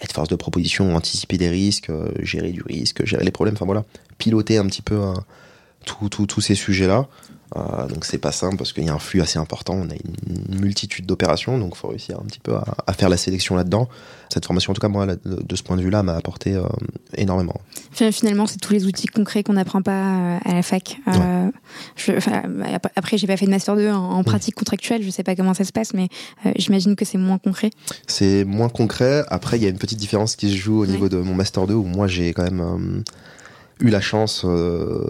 [0.03, 3.85] être force de proposition, anticiper des risques, gérer du risque, gérer les problèmes, enfin voilà,
[4.17, 4.97] piloter un petit peu
[5.85, 7.07] tous tout, ces sujets là.
[7.55, 9.93] Euh, donc c'est pas simple parce qu'il y a un flux assez important, on a
[9.93, 13.55] une multitude d'opérations, donc il faut réussir un petit peu à, à faire la sélection
[13.55, 13.87] là-dedans.
[14.33, 16.63] Cette formation, en tout cas moi, de ce point de vue-là, m'a apporté euh,
[17.15, 17.61] énormément.
[17.91, 20.97] Finalement, c'est tous les outils concrets qu'on n'apprend pas à la fac.
[21.07, 21.51] Euh, ouais.
[21.95, 22.11] je,
[22.95, 25.53] après, j'ai pas fait de master 2 en, en pratique contractuelle, je sais pas comment
[25.53, 26.09] ça se passe, mais
[26.45, 27.69] euh, j'imagine que c'est moins concret.
[28.07, 29.23] C'est moins concret.
[29.29, 31.67] Après, il y a une petite différence qui se joue au niveau de mon master
[31.67, 33.01] 2 où moi j'ai quand même euh,
[33.79, 35.01] eu la chance, euh,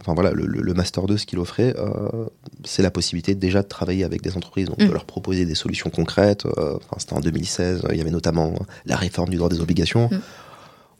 [0.00, 2.26] enfin voilà, le, le, Master 2, ce qu'il offrait, euh,
[2.64, 4.88] c'est la possibilité déjà de travailler avec des entreprises, donc mmh.
[4.88, 6.46] de leur proposer des solutions concrètes.
[6.46, 8.54] Euh, C'était en 2016, il y avait notamment
[8.86, 10.18] la réforme du droit des obligations, mmh.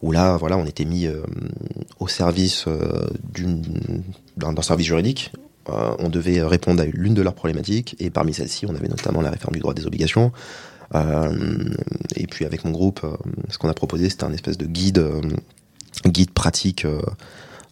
[0.03, 1.23] où là, voilà, on était mis euh,
[2.01, 3.09] au service euh,
[4.37, 5.33] d'un service juridique.
[5.71, 9.23] Euh, on devait répondre à l'une de leurs problématiques, et parmi celles-ci, on avait notamment
[9.23, 10.33] la réforme du droit des obligations.
[10.95, 13.05] et puis avec mon groupe,
[13.49, 15.03] ce qu'on a proposé, c'était un espèce de guide
[16.09, 17.01] guide pratique euh,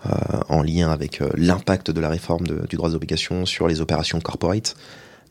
[0.06, 0.10] euh,
[0.48, 3.80] en lien avec euh, l'impact de la réforme de, du droit des obligations sur les
[3.80, 4.76] opérations corporate.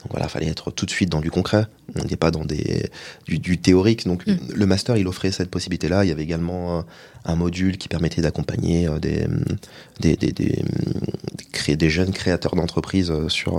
[0.02, 1.66] Donc voilà, fallait être tout de suite dans du concret.
[1.96, 2.90] On n'était pas dans des
[3.26, 4.06] du, du théorique.
[4.06, 4.36] Donc mmh.
[4.54, 6.04] le master, il offrait cette possibilité-là.
[6.04, 6.86] Il y avait également un,
[7.24, 9.28] un module qui permettait d'accompagner des,
[10.02, 10.64] des, des, des,
[11.68, 13.54] des, des jeunes créateurs d'entreprises sur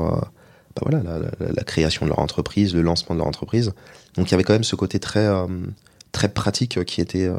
[0.76, 3.72] bah voilà, la, la, la, création de leur entreprise, le lancement de leur entreprise.
[4.16, 5.26] Donc il y avait quand même ce côté très
[6.12, 7.30] très pratique qui était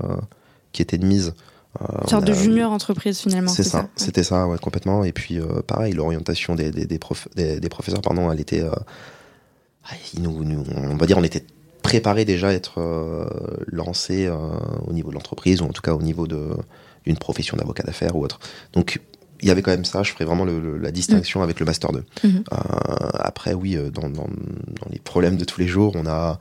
[0.71, 1.33] qui était de mise.
[1.81, 3.51] Euh, Une sorte de junior entreprise finalement.
[3.51, 3.89] C'est ça, ça.
[3.95, 5.03] c'était ça, ouais, complètement.
[5.03, 8.61] Et puis euh, pareil, l'orientation des, des, des, prof, des, des, professeurs, pardon, elle était,
[8.61, 8.71] euh,
[10.19, 11.43] nous, nous, on va dire, on était
[11.81, 13.25] préparé déjà à être euh,
[13.67, 14.35] lancé euh,
[14.87, 18.23] au niveau de l'entreprise ou en tout cas au niveau d'une profession d'avocat d'affaires ou
[18.23, 18.39] autre.
[18.73, 18.99] Donc
[19.41, 21.43] il y avait quand même ça, je ferais vraiment le, le, la distinction mmh.
[21.43, 21.99] avec le master 2.
[21.99, 22.27] Mmh.
[22.27, 22.57] Euh,
[23.19, 26.39] après, oui, dans, dans, dans, les problèmes de tous les jours, on a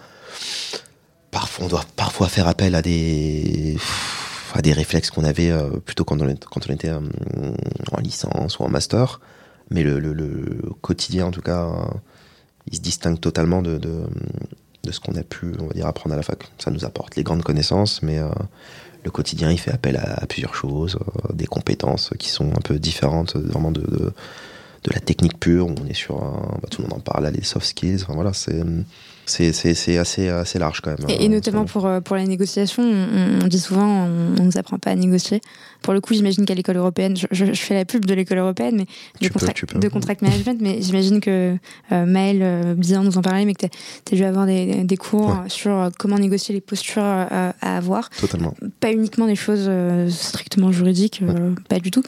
[1.30, 3.76] parfois on doit parfois faire appel à des
[4.62, 7.00] des réflexes qu'on avait euh, plutôt quand on, était euh,
[7.92, 9.20] en licence ou en master.
[9.70, 11.84] Mais le, quotidien, en tout cas, euh,
[12.70, 14.06] il se distingue totalement de, de,
[14.90, 16.50] ce qu'on a pu, on va dire, apprendre à la fac.
[16.58, 18.20] Ça nous apporte les grandes connaissances, mais
[19.02, 20.98] le quotidien, il fait appel à, plusieurs choses,
[21.32, 24.12] des compétences qui sont un peu différentes, vraiment de, de,
[24.92, 27.66] la technique pure, où on est sur, bah, tout le monde en parle, les soft
[27.66, 28.02] skills.
[28.02, 28.62] Enfin voilà, c'est
[29.26, 31.08] c'est assez, assez large quand même.
[31.08, 34.78] Et, hein, notamment pour, euh, pour la négociation, on, dit souvent on, ne nous apprend
[34.78, 35.40] pas à négocier.
[35.84, 38.76] Pour le coup, j'imagine qu'à l'école européenne, je, je, fais la pub de l'école européenne,
[38.76, 38.86] mais
[39.20, 41.56] de, contract, de contract management, mais j'imagine que
[41.92, 44.96] euh, Maël euh, bien nous en parlait, mais que tu as, dû avoir des, des
[44.96, 48.08] cours sur euh, comment négocier les postures à avoir.
[48.10, 48.54] Totalement.
[48.80, 49.70] Pas uniquement des choses
[50.08, 51.22] strictement juridiques,
[51.68, 52.02] pas du tout.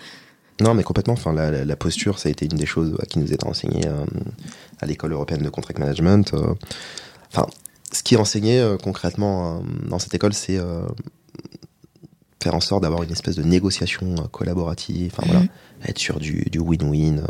[0.62, 1.12] Non, mais complètement.
[1.12, 3.86] Enfin, la, la, posture, ça a été une des choses qui nous est enseignée
[4.80, 6.32] à l'école européenne de contract management.
[7.32, 7.46] Enfin,
[7.92, 10.82] ce qui est enseigné euh, concrètement euh, dans cette école, c'est euh,
[12.42, 15.12] faire en sorte d'avoir une espèce de négociation collaborative.
[15.12, 15.48] Enfin voilà, mhm.
[15.86, 17.24] être sur du win-win,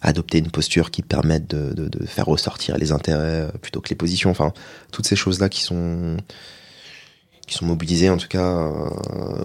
[0.00, 4.30] adopter une posture qui permette de, faire ressortir les intérêts plutôt que les positions.
[4.30, 4.52] Enfin,
[4.92, 6.16] toutes ces choses là qui sont
[7.46, 8.70] qui sont mobilisées en tout cas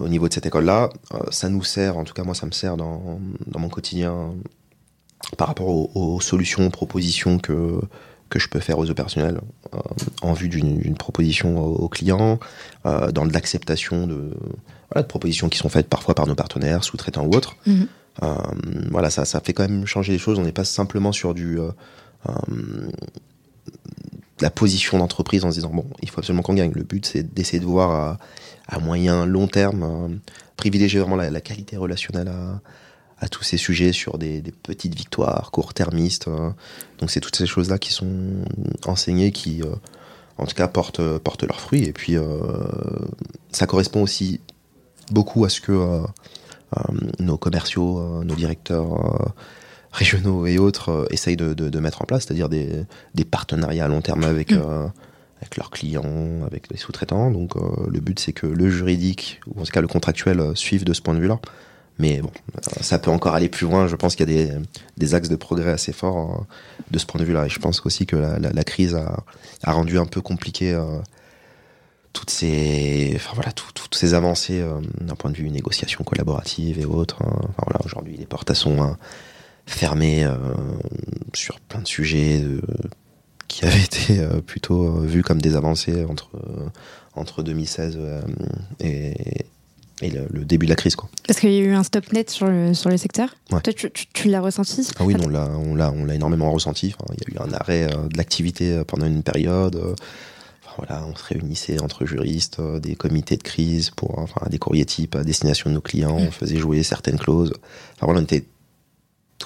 [0.00, 0.90] au niveau de cette école-là,
[1.30, 4.32] ça nous sert, en tout cas moi ça me sert dans, dans mon quotidien
[5.36, 7.80] par rapport aux, aux solutions, aux propositions que
[8.28, 9.40] que je peux faire aux opérationnels
[9.74, 9.78] euh,
[10.22, 12.38] en vue d'une proposition aux clients,
[12.86, 14.34] euh, dans l'acceptation de,
[14.90, 17.56] voilà, de propositions qui sont faites parfois par nos partenaires, sous-traitants ou autres.
[17.66, 17.86] Mhm.
[18.22, 18.34] Euh,
[18.90, 20.38] voilà, ça, ça fait quand même changer les choses.
[20.38, 21.58] On n'est pas simplement sur du
[24.40, 26.72] la position d'entreprise en se disant bon, il faut absolument qu'on gagne.
[26.72, 28.18] Le but, c'est d'essayer de voir à,
[28.68, 30.18] à, moyen, long terme,
[30.56, 32.60] privilégier vraiment la, la, qualité relationnelle à,
[33.20, 36.28] à tous ces sujets sur des, petites victoires court-termistes.
[36.28, 36.54] Hein.
[36.98, 38.44] Donc c'est toutes ces choses-là qui sont
[38.86, 39.74] enseignées, qui euh,
[40.38, 41.84] en tout cas portent, portent leurs fruits.
[41.84, 42.22] Et puis euh,
[43.50, 44.40] ça correspond aussi
[45.10, 46.00] beaucoup à ce que euh,
[47.18, 49.32] nos commerciaux, nos directeurs
[49.90, 52.86] régionaux et autres essayent de, mettre en place, c'est-à-dire des,
[53.30, 54.52] partenariats à long terme avec...
[54.52, 54.90] Mm.
[55.40, 57.30] avec leurs clients, avec les sous-traitants.
[57.30, 60.92] Donc le but c'est que le juridique, ou en tout cas le contractuel, suive de
[60.92, 61.40] ce point de vue-là.
[61.98, 62.30] Mais bon,
[62.80, 63.88] ça peut encore aller plus loin.
[63.88, 64.52] Je pense qu'il y a
[64.96, 66.46] des, axes de progrès assez forts hein,
[66.90, 67.46] de ce point de vue-là.
[67.46, 69.24] Et je pense aussi que la, crise a,
[69.64, 70.84] a, rendu un peu compliqué euh,
[72.12, 76.84] toutes ces, enfin voilà, toutes ces avancées euh, d'un point de vue négociation collaborative et
[76.84, 77.22] autres.
[77.22, 77.36] Hein.
[77.42, 78.96] Enfin voilà, aujourd'hui, les portes sont hein,
[79.66, 80.36] fermées euh,
[81.34, 82.44] sur plein de sujets
[83.48, 86.30] qui avaient été plutôt vus comme des avancées entre
[87.16, 87.98] entre 2016
[88.78, 89.44] et
[90.02, 90.96] et le, début de la crise.
[90.96, 91.08] Quoi.
[91.26, 93.34] Parce qu'il y a eu un stop net sur le, sur le secteur.
[93.48, 96.94] Toi, tu, tu, l'as ressenti Ah oui, on l'a, on l'a, on l'a énormément ressenti.
[97.12, 99.76] il y a eu un arrêt euh, de l'activité euh, pendant une période.
[99.76, 99.94] Euh,
[100.76, 105.16] voilà, on se réunissait entre juristes, des comités de crise pour, enfin, des courriers types
[105.16, 106.16] à destination de nos clients.
[106.16, 107.52] On faisait jouer certaines clauses.
[107.94, 108.44] Enfin voilà, on était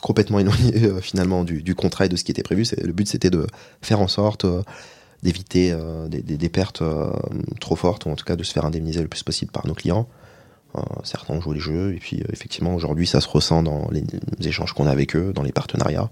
[0.02, 2.66] complètement éloigné finalement du, du, contrat et de ce qui était prévu.
[2.82, 3.46] Le but, c'était de
[3.80, 4.44] faire en sorte
[5.22, 5.74] d'éviter
[6.10, 6.82] des, des, des, pertes
[7.60, 9.74] trop fortes, ou en tout cas de se faire indemniser le plus possible par nos
[9.74, 10.06] clients.
[10.76, 13.88] Euh, certains ont joué les jeux, et puis euh, effectivement aujourd'hui ça se ressent dans
[13.90, 14.04] les,
[14.46, 16.08] échanges qu'on a avec eux, dans les partenariats.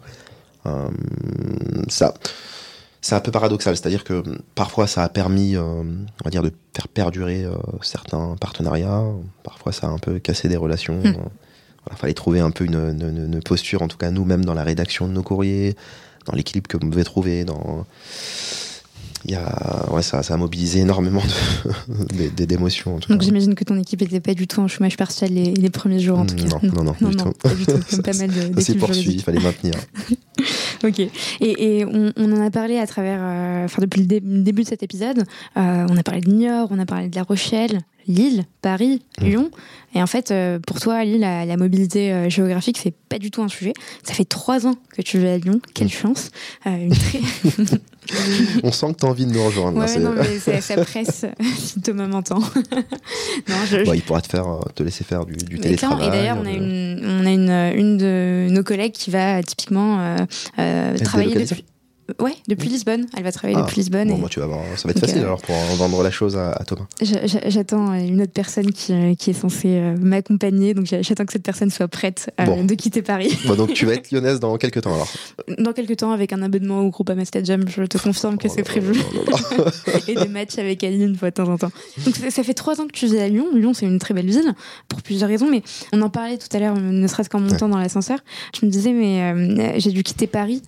[0.66, 0.90] Euh,
[1.88, 2.12] ça,
[3.00, 4.22] c'est un peu paradoxal, c'est-à-dire que
[4.54, 5.84] parfois ça a permis, on
[6.22, 7.46] va dire, de faire perdurer
[7.80, 9.02] certains partenariats.
[9.42, 11.00] Parfois ça a un peu cassé des relations.
[11.02, 11.96] Il hmm.
[11.96, 15.12] fallait trouver un peu une, une posture, en tout cas nous-mêmes dans la rédaction de
[15.12, 15.76] nos courriers,
[16.26, 17.86] dans l'équilibre que vous devez trouver, dans
[19.24, 21.22] il y a, ouais, ça, ça a mobilisé énormément
[22.36, 22.98] d'émotions.
[23.08, 26.00] Donc j'imagine que ton équipe n'était pas du tout en chômage partiel les, les premiers
[26.00, 26.44] jours en tout cas.
[26.44, 27.78] Non, non, non, non, non pas du tout.
[27.90, 29.74] Comme pas mal C'est poursuivi, il fallait maintenir.
[30.84, 31.00] ok.
[31.00, 31.10] Et,
[31.40, 34.82] et on, on, en a parlé à travers, euh, enfin depuis le début de cet
[34.82, 35.24] épisode,
[35.56, 39.24] euh, on a parlé de Niort, on a parlé de La Rochelle, Lille, Paris, mmh.
[39.24, 39.50] Lyon.
[39.94, 43.30] Et en fait, euh, pour toi, Lille, la, la mobilité euh, géographique, c'est pas du
[43.30, 43.72] tout un sujet.
[44.02, 45.60] Ça fait trois ans que tu vas à Lyon.
[45.74, 45.90] Quelle mmh.
[45.90, 46.30] chance.
[46.66, 47.20] Euh, une très...
[48.62, 49.78] On sent que tu as envie de nous rejoindre.
[49.78, 51.26] Ouais, non, mais ça presse
[51.58, 52.40] si Thomas m'entend.
[53.66, 53.94] je...
[53.94, 56.08] il pourra te, faire, te laisser faire du, du télétravail.
[56.08, 60.16] Et d'ailleurs, on a, une, on a une, une de nos collègues qui va typiquement
[61.04, 61.64] travailler depuis.
[62.18, 63.06] Ouais, depuis Lisbonne.
[63.16, 64.08] Elle va travailler depuis ah, Lisbonne.
[64.08, 66.36] Bon, moi, tu vas voir, ça va être facile euh, alors pour vendre la chose
[66.36, 66.86] à, Thomas.
[67.00, 71.42] J'attends une autre personne qui, euh, qui est censée euh, m'accompagner, donc j'attends que cette
[71.42, 73.36] personne soit prête de quitter Paris.
[73.46, 75.08] Bon, donc tu vas être lyonnaise dans quelques temps alors
[75.58, 78.62] Dans quelques temps, avec un abonnement au groupe Stadium, je te confirme que oh c'est
[78.62, 78.98] prévu.
[80.08, 81.72] Et des matchs avec Aline une fois de temps en temps.
[82.04, 83.46] Donc ça fait trois ans que tu vis à Lyon.
[83.54, 84.54] Lyon, c'est une très belle ville
[84.88, 87.78] pour plusieurs raisons, mais on en parlait tout à l'heure, ne serait-ce qu'en montant dans
[87.78, 88.18] l'ascenseur.
[88.58, 90.62] Je me disais, mais j'ai dû quitter Paris,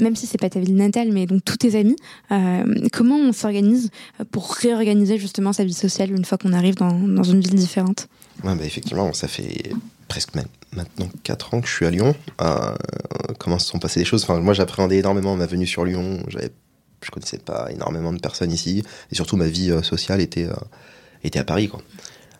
[0.00, 1.96] même si c'est pas ta ville natale, mais donc tous tes amis.
[2.30, 3.90] Euh, comment on s'organise
[4.30, 8.08] pour réorganiser justement sa vie sociale une fois qu'on arrive dans, dans, une ville différente?
[8.44, 9.72] Ouais, bah Effectivement, ça fait
[10.08, 10.34] presque
[10.74, 12.14] maintenant 4 ans que je suis à Lyon.
[12.40, 12.74] Euh,
[13.38, 14.24] comment se sont passées les choses?
[14.24, 16.22] Enfin, Moi, j'appréhendais énormément ma venue sur Lyon.
[16.28, 16.50] J'avais
[17.04, 20.46] je connaissais pas énormément de personnes ici et surtout ma vie euh, sociale était
[21.24, 21.82] était à Paris quoi.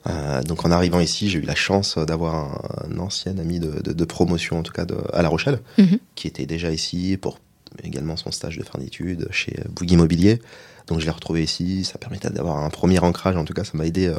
[0.09, 3.81] Euh, donc en arrivant ici, j'ai eu la chance d'avoir un, un, ancien ami de,
[3.83, 5.99] de, de, promotion, en tout cas de, à La Rochelle, mm -hmm.
[6.15, 7.39] qui était déjà ici pour
[7.83, 10.41] également son stage de fin d'études chez Bouygues Immobilier.
[10.87, 13.73] Donc je l'ai retrouvé ici, ça permettait d'avoir un premier ancrage, en tout cas ça
[13.75, 14.17] m'a aidé euh,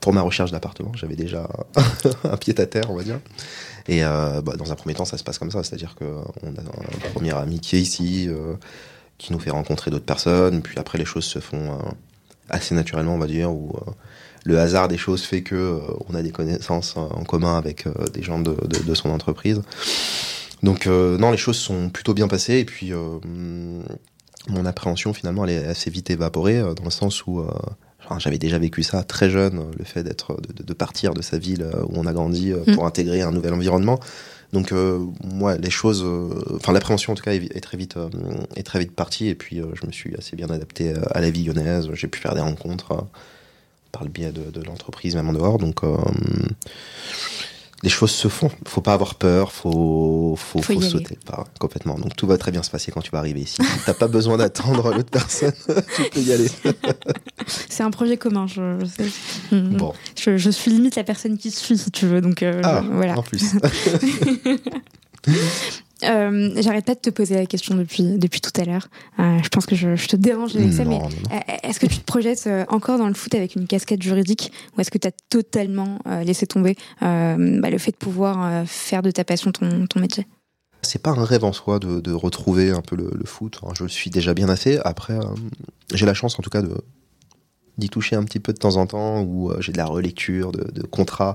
[0.00, 1.48] pour ma recherche d'appartement, j'avais déjà
[2.24, 3.20] un pied à terre on va dire.
[3.88, 6.04] Et euh, bah, dans un premier temps ça se passe comme ça, c'est-à-dire qu'on
[6.46, 8.54] a un premier ami qui est ici, euh,
[9.16, 11.78] qui nous fait rencontrer d'autres personnes, puis après les choses se font
[12.50, 13.70] assez naturellement on va dire, euh,
[14.44, 18.38] le hasard des choses fait que on a des connaissances en commun avec des gens
[18.40, 19.62] de, son entreprise.
[20.62, 22.92] Donc non, les choses sont plutôt bien passées et puis
[24.48, 27.48] mon appréhension finalement elle est assez vite évaporée euh, dans le sens où euh,
[28.18, 31.62] j'avais déjà vécu ça très jeune, le fait d'être de, de, partir de sa ville
[31.62, 32.74] euh, où on a grandi mmh.
[32.74, 33.98] pour intégrer un nouvel environnement.
[34.52, 37.96] Donc euh, moi les choses, enfin euh, l'appréhension en tout cas est, est très vite
[37.96, 38.08] euh,
[38.54, 41.44] est très vite partie et puis je me suis assez bien adapté à la vie
[41.44, 41.88] lyonnaise.
[41.94, 43.04] J'ai pu faire des rencontres
[43.90, 45.58] par le biais de, de l'entreprise même en dehors.
[45.58, 45.80] Donc
[47.82, 48.50] les choses se font.
[48.66, 51.98] Faut pas avoir peur, faut faut, faut, faut sauter pas complètement.
[51.98, 53.58] Donc tout va très bien se passer quand tu vas arriver ici.
[53.86, 55.52] T'as pas besoin d'attendre l'autre personne,
[55.96, 56.48] tu peux y aller.
[57.46, 59.10] C'est un projet commun, je, je sais.
[59.74, 59.92] Bon.
[60.16, 62.20] Je, je, suis limite la personne qui suit, si tu veux.
[62.20, 63.18] Donc euh, ah, voilà.
[63.18, 63.44] En plus.
[66.04, 68.88] Euh, J'arrête pas de te poser la question depuis, depuis tout à l'heure.
[69.18, 71.08] Euh, je pense que je, je te dérange avec ça, mais non.
[71.62, 74.90] est-ce que tu te projettes encore dans le foot avec une casquette juridique ou est-ce
[74.90, 79.02] que tu as totalement euh, laissé tomber euh, bah, le fait de pouvoir euh, faire
[79.02, 80.26] de ta passion ton, ton métier?
[80.82, 83.58] C'est pas un rêve en soi de, de retrouver un peu le, le foot.
[83.62, 84.78] Enfin, je le suis déjà bien assez.
[84.84, 85.22] Après, euh,
[85.94, 86.74] j'ai la chance en tout cas de
[87.76, 90.52] d'y toucher un petit peu de temps en temps où euh, j'ai de la relecture
[90.52, 91.34] de, de contrats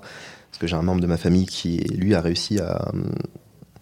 [0.50, 2.92] parce que j'ai un membre de ma famille qui lui a réussi à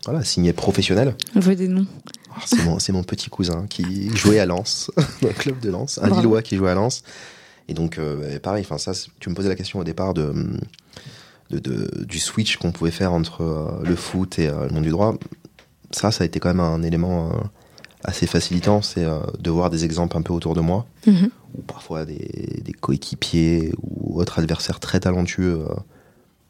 [0.08, 1.16] voilà, signé professionnel.
[1.36, 1.86] On veut des noms.
[2.30, 4.90] Oh, c'est mon, mon, petit cousin qui jouait à Lens,
[5.22, 6.22] dans le club de Lens, un Bravo.
[6.22, 7.04] Lillois qui jouait à Lens.
[7.68, 10.34] Et donc, euh, pareil, enfin ça, tu me posais la question au départ de,
[11.50, 14.84] de, de du switch qu'on pouvait faire entre euh, le foot et euh, le monde
[14.84, 15.14] du droit.
[15.92, 17.30] Ça, ça a été quand même un élément
[18.06, 19.06] assez facilitant, c'est
[19.40, 21.30] de voir des exemples un peu autour de moi, mm -hmm.
[21.58, 25.66] ou parfois des, des coéquipiers ou autres adversaires très talentueux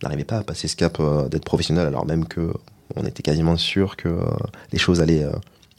[0.03, 2.51] n'arrivaient pas à passer ce cap d'être professionnel, alors même que
[2.95, 4.23] on était quasiment sûr que euh,
[4.71, 5.31] les choses allaient euh,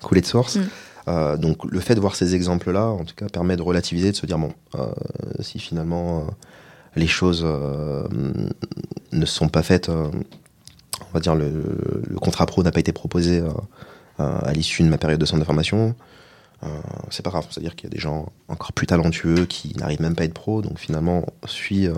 [0.03, 0.57] couler de source.
[0.57, 0.69] Mm.
[1.09, 4.17] Euh, donc le fait de voir ces exemples-là, en tout cas, permet de relativiser, de
[4.17, 4.53] se dire bon,
[5.41, 6.27] si finalement
[6.97, 7.47] les choses
[9.13, 10.11] ne sont pas faites, on
[11.15, 11.51] va dire le,
[12.07, 13.43] le contrat pro n'a pas été proposé
[14.19, 15.95] à l'issue de ma période de centre de formation.
[16.65, 16.81] Euh,
[17.11, 20.17] c'est pas grave, c'est-à-dire qu'il y a des gens encore plus talentueux qui n'arrivent même
[20.17, 21.95] pas à être pro, donc finalement, suis euh,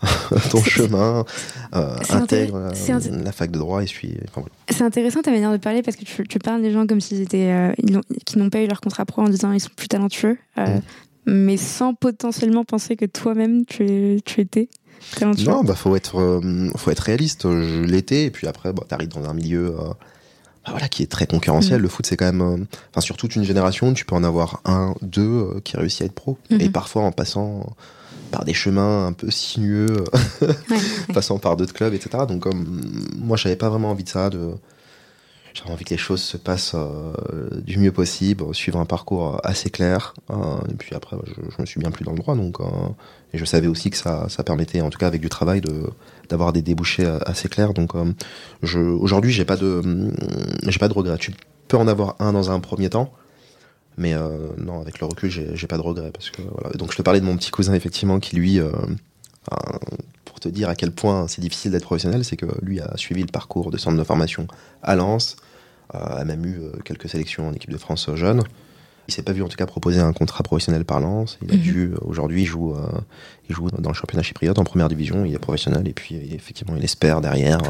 [0.50, 1.26] ton chemin,
[1.74, 2.72] euh, intègre
[3.22, 4.16] la fac de droit et suis.
[4.28, 4.52] Enfin, voilà.
[4.70, 7.20] C'est intéressant ta manière de parler parce que tu, tu parles des gens comme s'ils
[7.20, 7.74] étaient,
[8.24, 10.62] qui n'ont pas eu leur contrat pro en disant ils sont plus talentueux, mm.
[11.26, 14.68] mais sans potentiellement penser que toi-même tu, tu étais.
[15.16, 15.50] Talentueux.
[15.50, 16.40] Non, bah faut être,
[16.76, 17.42] faut être réaliste.
[17.42, 19.74] Je l'étais, et puis après, bah, t'arrives dans un milieu
[20.64, 21.78] bah voilà, qui est très concurrentiel.
[21.78, 21.82] Mmh.
[21.82, 24.60] Le foot, c'est quand même, euh, enfin, sur toute une génération, tu peux en avoir
[24.64, 26.38] un, deux euh, qui réussit à être pro.
[26.50, 26.60] Mmh.
[26.60, 27.74] Et parfois, en passant
[28.30, 30.04] par des chemins un peu sinueux,
[30.42, 30.48] ouais,
[31.14, 32.24] passant par d'autres clubs, etc.
[32.28, 32.82] Donc, comme
[33.18, 34.54] moi, j'avais pas vraiment envie de ça, de,
[35.54, 37.12] j'avais envie que les choses se passent euh,
[37.62, 40.14] du mieux possible, suivre un parcours assez clair.
[40.30, 40.36] Euh,
[40.70, 42.64] et puis après, je, je, me suis bien plus dans le droit, donc euh,
[43.32, 45.84] et je savais aussi que ça, ça permettait, en tout cas avec du travail, de
[46.30, 47.74] d'avoir des débouchés assez clairs.
[47.74, 48.12] Donc, euh,
[48.62, 49.82] je, aujourd'hui, j'ai pas de,
[50.66, 51.18] j'ai pas de regrets.
[51.18, 51.32] Tu
[51.68, 53.12] peux en avoir un dans un premier temps,
[53.98, 56.76] mais euh, non, avec le recul, j'ai pas de regrets parce que voilà.
[56.76, 58.60] Donc, je te parlais de mon petit cousin effectivement qui lui
[60.24, 63.20] pour te dire à quel point c'est difficile d'être professionnel, c'est que lui a suivi
[63.20, 64.46] le parcours de centre de formation
[64.82, 65.36] à Lens,
[65.94, 68.42] euh, a même eu euh, quelques sélections en équipe de France jeune.
[69.08, 71.38] Il s'est pas vu en tout cas proposer un contrat professionnel par Lens.
[71.42, 71.60] Il a Mhm.
[71.60, 71.72] mm -hmm.
[71.72, 73.00] dû aujourd'hui il joue, euh,
[73.48, 75.24] il joue dans le championnat chypriote en première division.
[75.24, 77.60] Il est professionnel et puis effectivement il espère derrière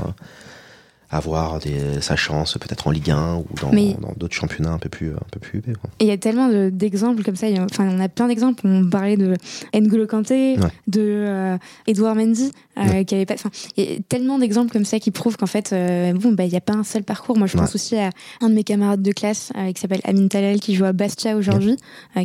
[1.11, 5.11] avoir des, sa chance peut-être en Ligue 1 ou dans d'autres championnats un peu plus
[5.11, 5.59] un peu plus
[5.99, 7.47] Et il y a tellement d'exemples de, comme ça.
[7.47, 8.63] A, enfin, on a plein d'exemples.
[8.65, 9.35] On parlait de
[9.75, 10.69] N'Golo Kanté, ouais.
[10.87, 11.59] de euh,
[11.89, 13.05] Edouard Mendy, euh, ouais.
[13.05, 13.35] qui avait pas.
[13.35, 16.45] Enfin, il y a tellement d'exemples comme ça qui prouvent qu'en fait, euh, bon, bah,
[16.45, 17.37] il n'y a pas un seul parcours.
[17.37, 17.75] Moi, je pense ouais.
[17.75, 20.93] aussi à un de mes camarades de classe qui s'appelle Amin Talal, qui joue à
[20.93, 21.77] Bastia aujourd'hui,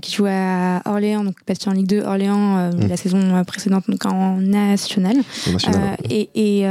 [0.01, 2.88] qui joue à Orléans, donc Bastia en Ligue 2, Orléans mm.
[2.88, 5.17] la saison précédente, donc en national.
[5.51, 6.65] national et, et, et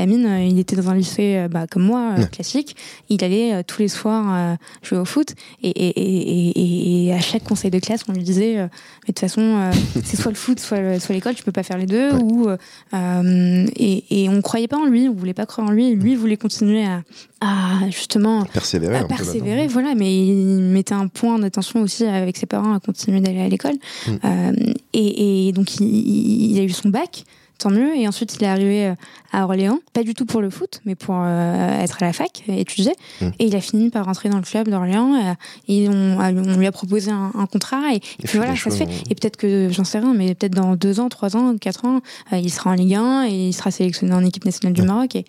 [0.00, 1.46] Amin, il était dans un lycée.
[1.50, 2.76] Bah, comme moi, euh, classique,
[3.08, 7.44] il allait euh, tous les soirs euh, jouer au foot et, et, et, à chaque
[7.44, 8.68] conseil de classe, on lui disait mais de
[9.08, 9.70] toute façon,
[10.04, 12.12] c'est soit le foot, soit, soit l'école, tu peux pas faire les deux.
[12.12, 12.22] Ouais.
[12.22, 12.48] Ou,
[12.92, 15.94] et, on croyait pas en lui, on voulait pas croire en lui.
[15.94, 17.02] Lui, voulait continuer à,
[17.40, 22.46] à justement persévérer, à persévérer voilà, mais il mettait un point d'attention aussi avec ses
[22.46, 23.76] parents à continuer d'aller à l'école.
[24.06, 24.72] Mm.
[24.92, 27.24] et, donc, il, il, a eu son bac
[27.60, 27.94] tant mieux.
[27.96, 28.94] Et ensuite, il est arrivé euh,
[29.32, 32.42] à Orléans, pas du tout pour le foot, mais pour euh, être à la fac,
[32.48, 32.92] étudier.
[33.20, 33.26] Mm.
[33.38, 35.14] Et il a fini par rentrer dans le club d'Orléans.
[35.14, 35.34] euh,
[35.68, 37.94] Et on, on lui a proposé un, un contrat.
[37.94, 38.84] Et, puis voilà, ça se fait.
[38.84, 39.04] hein.
[39.10, 42.00] Et peut-être que, j'en sais rien, mais peut-être dans deux ans, trois ans, quatre ans,
[42.32, 44.82] euh, il sera en Ligue 1 et il sera sélectionné en équipe nationale du.
[44.82, 45.14] Maroc.
[45.14, 45.24] Et,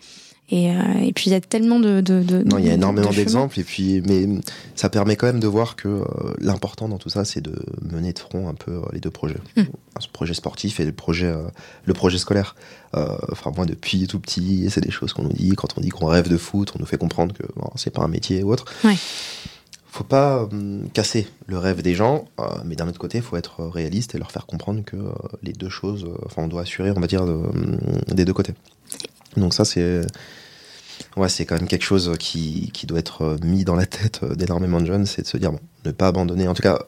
[0.52, 2.02] et, euh, et puis il y a tellement de.
[2.02, 4.28] de, de Non, il y a énormément de d'exemples et puis, mais
[4.76, 6.04] ça permet quand même de voir que euh,
[6.40, 9.38] l'important dans tout ça, c'est de mener de front un peu euh, les deux projets,
[9.56, 9.64] Mm.
[10.00, 11.34] ce projet sportif et le projet,
[11.86, 12.56] le projet scolaire.
[12.94, 16.08] Enfin, moi, depuis tout petit, c'est des choses qu'on nous dit quand on dit qu'on
[16.08, 18.66] rêve de foot, on nous fait comprendre que bon, c'est pas un métier ou autre.
[18.84, 18.96] Ouais.
[19.94, 23.36] Faut pas hum, casser le rêve des gens, euh, mais d'un autre côté, il faut
[23.38, 25.12] être réaliste et leur faire comprendre que euh,
[25.44, 27.78] les deux choses, enfin, on doit assurer, on va dire, de- hum,
[28.14, 28.54] des deux côtés.
[29.38, 30.02] Donc ça, c'est
[31.18, 34.22] Ouais, c'est quand même quelque chose qui, qui doit être euh, mis dans la tête
[34.24, 36.80] euh, d'énormément de jeunes, c'est de se dire, bon, ne pas abandonner, en tout cas,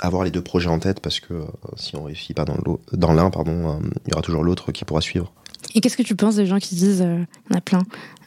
[0.00, 1.44] avoir les deux projets en tête, parce que euh,
[1.76, 5.00] si on réussit pas dans l'un, pardon, euh, il y aura toujours l'autre qui pourra
[5.00, 5.32] suivre.
[5.74, 7.18] Et qu'est-ce que tu penses des gens qui disent, euh,
[7.52, 7.82] en a plein,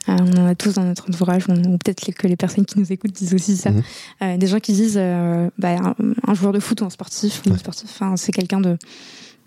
[0.09, 2.77] euh, on en a tous dans notre entourage, on- ou peut-être que les personnes qui
[2.77, 3.81] nous écoutent disent aussi ça, Mhm.
[4.21, 5.95] Euh, des gens qui disent, euh, bah, un,
[6.27, 8.77] un joueur de foot ou un sportif, ou sportive, enfin, c'est quelqu'un de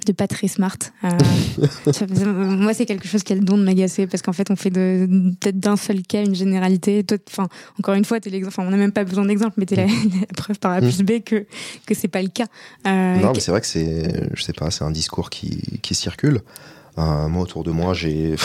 [0.04, 0.76] de pas très smart.
[1.04, 1.10] Euh,
[2.26, 4.70] moi, c'est quelque chose qui a le don de m'agacer parce qu'en fait, on fait
[4.70, 7.04] peut-être d'un seul cas une généralité.
[7.28, 8.48] Enfin, encore une fois, l'exemple.
[8.48, 11.02] Enfin, on n'a même pas besoin d'exemple, mais t'es la, la preuve par A plus
[11.02, 11.46] B que
[11.86, 12.46] que c'est pas le cas.
[12.86, 15.94] Euh, non, mais c'est vrai que c'est, je sais pas, c'est un discours qui, qui
[15.94, 16.40] circule.
[16.98, 18.36] Euh, moi, autour de moi, j'ai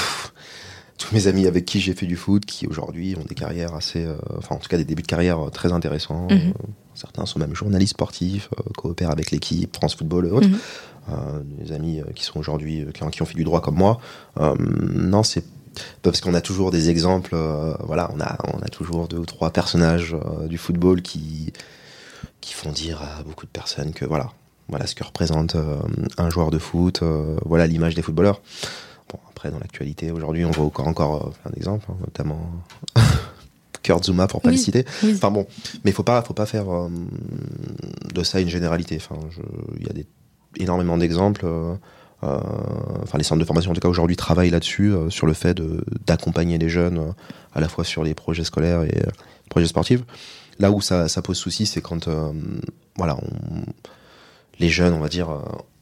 [0.97, 4.05] tous mes amis avec qui j'ai fait du foot, qui aujourd'hui ont des carrières assez,
[4.37, 6.27] enfin, en tout cas, des débuts de carrière très intéressants.
[6.29, 6.53] Mhm.
[6.93, 10.49] Certains sont même journalistes sportifs, coopèrent avec l'équipe, France Football et autres.
[10.49, 10.59] Mhm.
[11.43, 13.99] Des amis euh, qui sont aujourd'hui, euh, qui, ont- fait du droit comme moi.
[14.39, 15.43] Euh, non, c'est
[16.01, 17.31] parce qu'on a toujours des exemples.
[17.33, 21.53] euh, voilà, on a, on a toujours deux ou trois personnages euh, du football qui,
[22.41, 24.31] qui font dire à beaucoup de personnes que voilà,
[24.69, 25.77] voilà ce que représente euh,
[26.17, 28.41] un joueur de foot, euh, voilà l'image des footballeurs.
[29.11, 32.39] Bon, après, dans l'actualité, aujourd'hui, on voit encore, encore euh, plein d'exemples, hein, notamment
[33.83, 34.55] Kurt Zuma, pour pas Oui.
[34.55, 34.85] le citer.
[35.03, 35.13] oui.
[35.15, 35.47] Enfin bon,
[35.83, 36.87] mais faut pas, faut pas faire euh,
[38.13, 38.97] de ça une généralité.
[38.97, 39.19] Enfin,
[39.79, 40.05] il y a des,
[40.57, 41.41] énormément d'exemples.
[41.45, 41.73] euh,
[42.23, 42.39] euh,
[43.01, 45.59] enfin, les centres de formation, en tout cas aujourd'hui, travaillent là-dessus, euh, sur le fait
[46.05, 47.11] d'accompagner les jeunes, euh,
[47.55, 49.09] à la fois sur les projets scolaires et euh,
[49.49, 50.01] projets sportifs.
[50.59, 52.07] Là où ça, ça pose souci, c'est quand,
[52.95, 53.63] voilà, on-
[54.59, 55.29] les jeunes, on va dire,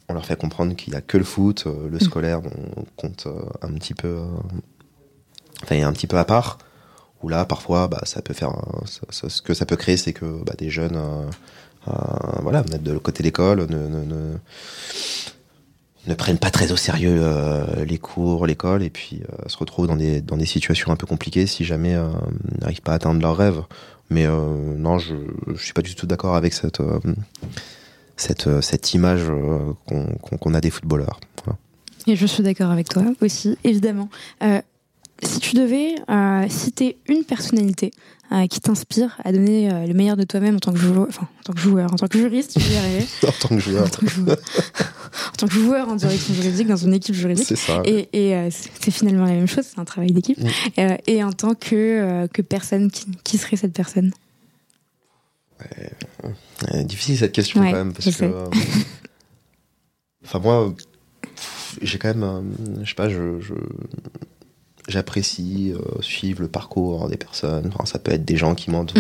[0.08, 2.40] on leur fait comprendre qu'il y a que le foot, le scolaire,
[2.78, 3.28] on compte
[3.62, 4.20] un petit peu,
[5.64, 6.58] enfin, un petit peu à part
[7.22, 9.98] où là parfois bah, ça peut faire un- ça- ça- ce que ça peut créer
[9.98, 10.98] c'est que bah, des jeunes
[11.86, 14.34] voilà mettre de côté l'école ne, ne, ne,
[16.08, 19.88] ne prennent pas très au sérieux euh, les cours l'école et puis euh, se retrouvent
[19.88, 22.10] dans des dans des situations un peu compliquées si jamais euh,
[22.62, 23.64] n'arrivent pas à atteindre leurs rêves
[24.10, 25.16] mais euh, non je
[25.48, 27.00] je suis pas du tout d'accord avec cette euh,
[28.20, 31.20] cette euh, cette image euh, qu'on a des footballeurs.
[32.08, 34.10] Et je suis d'accord avec toi aussi, évidemment.
[34.44, 34.62] Euh,
[35.24, 37.92] si tu devais euh, citer une personnalité
[38.32, 41.28] euh, qui t'inspire à donner euh, le meilleur de toi-même en tant que joueur, enfin
[41.40, 43.86] en tant que joueur, en tant que juriste, vais y arriver, en tant que joueur.
[43.86, 47.48] En tant que joueur, en tant que joueur en direction juridique dans une équipe juridique.
[47.48, 47.82] c'est ça.
[47.86, 50.40] Et, et c'est finalement la même chose, c'est un travail d'équipe.
[51.08, 54.12] Et en tant que, que personne, qui, qui serait cette personne?
[56.86, 58.32] Difficile cette question Ouais, quand même parce que
[60.24, 60.74] enfin moi
[61.82, 63.54] j'ai quand même je sais pas je, je-
[64.90, 69.00] j'apprécie euh, suivre le parcours des personnes enfin, ça peut être des gens qui m'entourent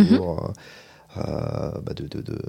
[1.17, 1.17] Mhm.
[1.17, 2.41] euh, euh, bah, de, de, de-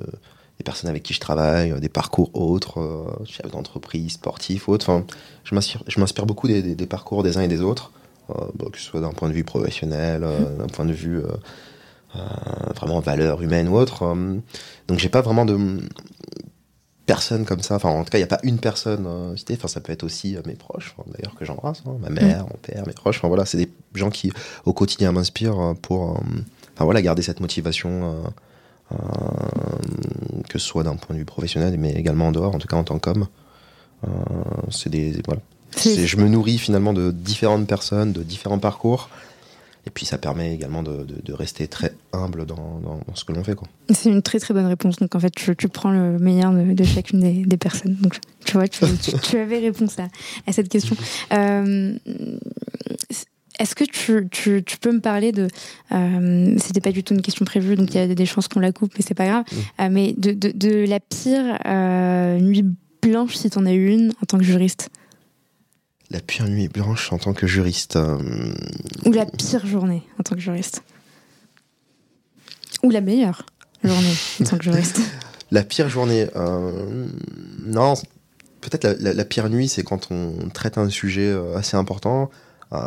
[0.58, 4.90] des personnes avec qui je travaille euh, des parcours autres euh, chefs d'entreprise sportifs autres
[4.90, 5.04] enfin
[5.44, 5.54] je
[6.00, 7.90] m'inspire beaucoup des, des- des parcours des uns et des autres
[8.28, 11.20] bah, que ce soit d'un point de vue professionnel euh, d'un point de vue
[12.76, 14.04] vraiment valeur humaine ou autre.
[14.88, 15.56] donc j'ai pas vraiment de
[17.14, 17.74] personne comme ça.
[17.74, 19.04] Enfin, en tout cas, il n'y a pas une personne
[19.36, 19.54] citée.
[19.56, 22.58] Enfin, ça peut être aussi euh, mes proches, d'ailleurs que j'embrasse, hein, ma mère, mon
[22.62, 23.18] père, mes proches.
[23.18, 24.32] Enfin voilà, c'est des gens qui
[24.64, 26.20] au quotidien m'inspirent euh, pour, euh,
[26.74, 27.90] enfin voilà, garder cette motivation.
[28.92, 28.96] euh,
[30.48, 32.76] que ce soit d'un point de vue professionnel, mais également en dehors, en tout cas
[32.76, 33.26] en tant qu'homme.
[34.04, 34.08] Euh,
[34.70, 35.40] c'est des voilà.
[35.76, 39.08] Je me nourris finalement de différentes personnes, de différents parcours.
[39.86, 43.24] Et puis ça permet également de, de- de rester très humble dans, dans- dans ce
[43.24, 43.56] que l'on fait.
[43.90, 44.96] C'est une très très bonne réponse.
[44.98, 47.94] Donc en fait, tu, tu prends le meilleur de, de chacune des, des personnes.
[48.00, 50.08] Donc tu vois, tu, tu- tu avais réponse à,
[50.46, 50.96] à cette question.
[51.32, 51.94] Euh,
[53.58, 55.48] Est-ce que tu, tu, tu peux me parler de.
[55.92, 58.60] Euh, C'était pas du tout une question prévue, donc il y a des chances qu'on
[58.60, 59.44] la coupe, mais c'est pas grave.
[59.80, 61.58] Euh, mais de, de, de la pire
[62.40, 62.64] nuit
[63.02, 64.88] blanche, si t'en as eu une, en tant que juriste?
[66.10, 67.94] La pire nuit blanche en tant que juriste.
[67.96, 68.18] euh,
[69.04, 70.82] Ou la pire journée en tant que juriste.
[72.82, 73.46] Ou la meilleure
[73.84, 75.00] journée en tant que juriste.
[75.52, 76.26] la pire journée.
[76.34, 77.06] euh,
[77.64, 77.94] non,
[78.60, 82.30] peut-être la, la, pire nuit, c'est quand on traite un sujet assez important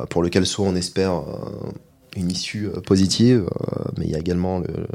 [0.10, 1.24] pour lequel soit on espère
[2.16, 3.46] une issue positive,
[3.98, 4.88] mais il y a également le,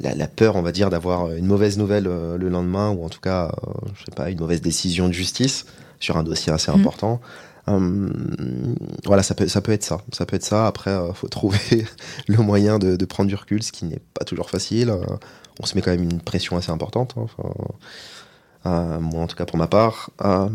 [0.00, 3.20] la, la, peur, on va dire, d'avoir une mauvaise nouvelle le lendemain ou en tout
[3.20, 3.50] cas,
[3.94, 5.64] je sais pas, une mauvaise décision de justice
[6.00, 6.82] sur un dossier assez mmh.
[7.76, 10.00] Hum, voilà, ça peut, ça peut être ça.
[10.12, 10.66] Ça peut être ça.
[10.66, 11.86] Après, il faut trouver
[12.26, 14.92] le moyen de, de, prendre du recul, ce qui n'est pas toujours facile.
[15.60, 17.14] on se met quand même une pression assez importante.
[17.16, 17.26] Hein.
[18.66, 20.10] Euh, moi, en tout cas, pour ma part.
[20.22, 20.48] Euh,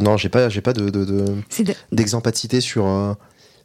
[0.00, 0.90] non, j'ai pas, j'ai pas de,
[1.92, 3.16] d'exemple de, à citer sur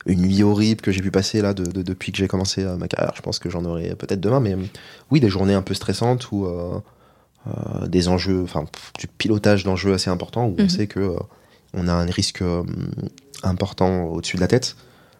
[0.06, 3.14] une nuit horrible que j'ai pu passer là de, depuis que j'ai commencé ma carrière.
[3.16, 4.56] Je pense que j'en aurai peut-être demain, mais
[5.12, 6.80] oui, des journées un peu stressantes où euh, euh,
[7.88, 8.66] des enjeux, enfin
[8.98, 10.70] du pilotage d'enjeux assez importants où on mhm.
[10.70, 11.18] sait que euh,
[11.74, 12.64] on a un risque euh,
[13.44, 14.76] important au-dessus de la tête,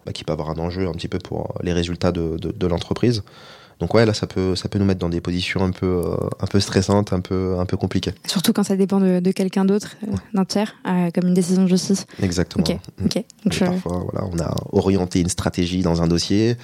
[0.06, 3.22] bah, qui peut avoir un enjeu un petit peu pour les résultats de, de, l'entreprise.
[3.80, 6.02] Donc ouais, là, ça peut, ça peut nous mettre dans des positions un peu,
[6.40, 8.14] un peu stressantes, un peu, un peu compliquées.
[8.26, 9.96] Surtout quand ça dépend de, de quelqu'un d'autre,
[10.32, 12.06] d'un tiers, comme une décision de justice.
[12.22, 12.64] Exactement.
[12.64, 13.24] Donc
[13.58, 16.56] Parfois, voilà, on a orienté une stratégie dans un dossier,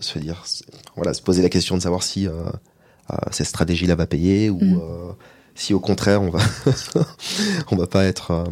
[0.00, 0.44] se dire,
[0.96, 2.32] voilà, se poser la question de savoir si euh,
[3.30, 4.80] cette stratégie-là va payer ou mm.
[4.80, 5.12] euh,
[5.54, 6.40] si au contraire on va
[7.70, 8.44] on va pas être euh,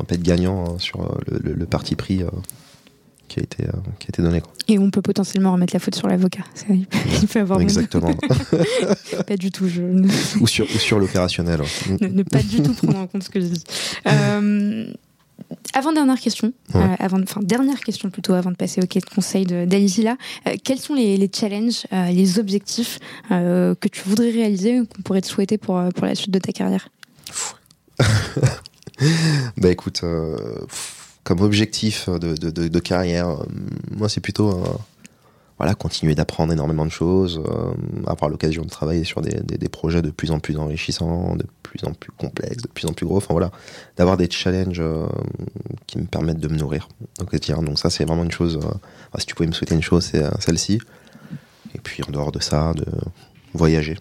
[0.00, 2.22] on va être gagnant hein, sur le, parti pris
[3.28, 3.64] qui a été
[3.98, 6.44] qui a été donné et on peut potentiellement remettre la faute sur l'avocat.
[6.68, 6.86] Il
[7.26, 8.14] peut avoir exactement.
[9.26, 9.82] Pas du tout je...
[10.40, 11.60] ou sur ou sur l'opérationnel
[12.00, 13.64] ne, pas du tout prendre en compte ce que je dis
[15.74, 19.06] avant dernière question, euh, avant, enfin dernière question plutôt avant de passer au quai de
[19.06, 20.16] conseil d'Alizila,
[20.46, 22.98] euh, quels sont les, challenges, euh, les objectifs
[23.30, 26.88] que tu voudrais réaliser, qu'on pourrait te souhaiter pour, pour la suite de ta carrière?
[29.56, 30.02] Bah écoute,
[31.24, 33.38] comme objectif de, de, de carrière,
[33.90, 34.62] moi c'est plutôt
[35.74, 37.72] continuer d'apprendre énormément de choses, euh,
[38.06, 41.92] avoir l'occasion de travailler sur des, projets de plus en plus enrichissants, de plus en
[41.92, 43.16] plus complexes, de plus en plus gros.
[43.16, 43.50] Enfin voilà,
[43.96, 45.06] d'avoir des challenges euh,
[45.86, 46.88] qui me permettent de me nourrir.
[47.18, 48.58] Donc, ça, c'est vraiment une chose.
[48.62, 50.80] Euh, si tu pouvais me souhaiter une chose, c'est celle-ci.
[51.74, 52.84] Et puis en dehors de ça, de
[53.54, 53.96] voyager.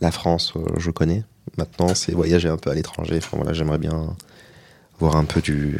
[0.00, 1.22] La France, je connais.
[1.56, 3.18] Maintenant, c'est voyager un peu à l'étranger.
[3.18, 4.16] Enfin voilà, j'aimerais bien
[4.98, 5.78] voir un peu du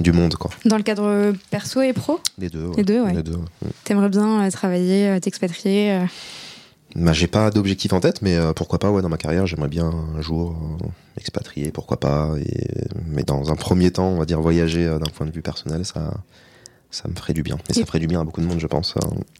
[0.00, 0.50] du monde quoi.
[0.64, 2.70] Dans le cadre perso et pro Les deux.
[2.76, 3.14] Les deux, ouais.
[3.14, 3.38] Les deux,
[3.84, 6.04] T'aimerais bien euh, travailler, euh, t'expatrier euh
[6.94, 9.90] bah, j'ai pas d'objectif en tête, mais pourquoi pas, ouais, dans ma carrière, j'aimerais bien
[10.16, 10.56] un jour
[11.16, 12.30] m'expatrier, pourquoi pas.
[12.38, 12.86] Et...
[13.06, 16.14] Mais dans un premier temps, on va dire voyager d'un point de vue personnel, ça,
[16.90, 17.58] ça me ferait du bien.
[17.68, 18.94] Et, ça ferait du bien à beaucoup de monde, je pense.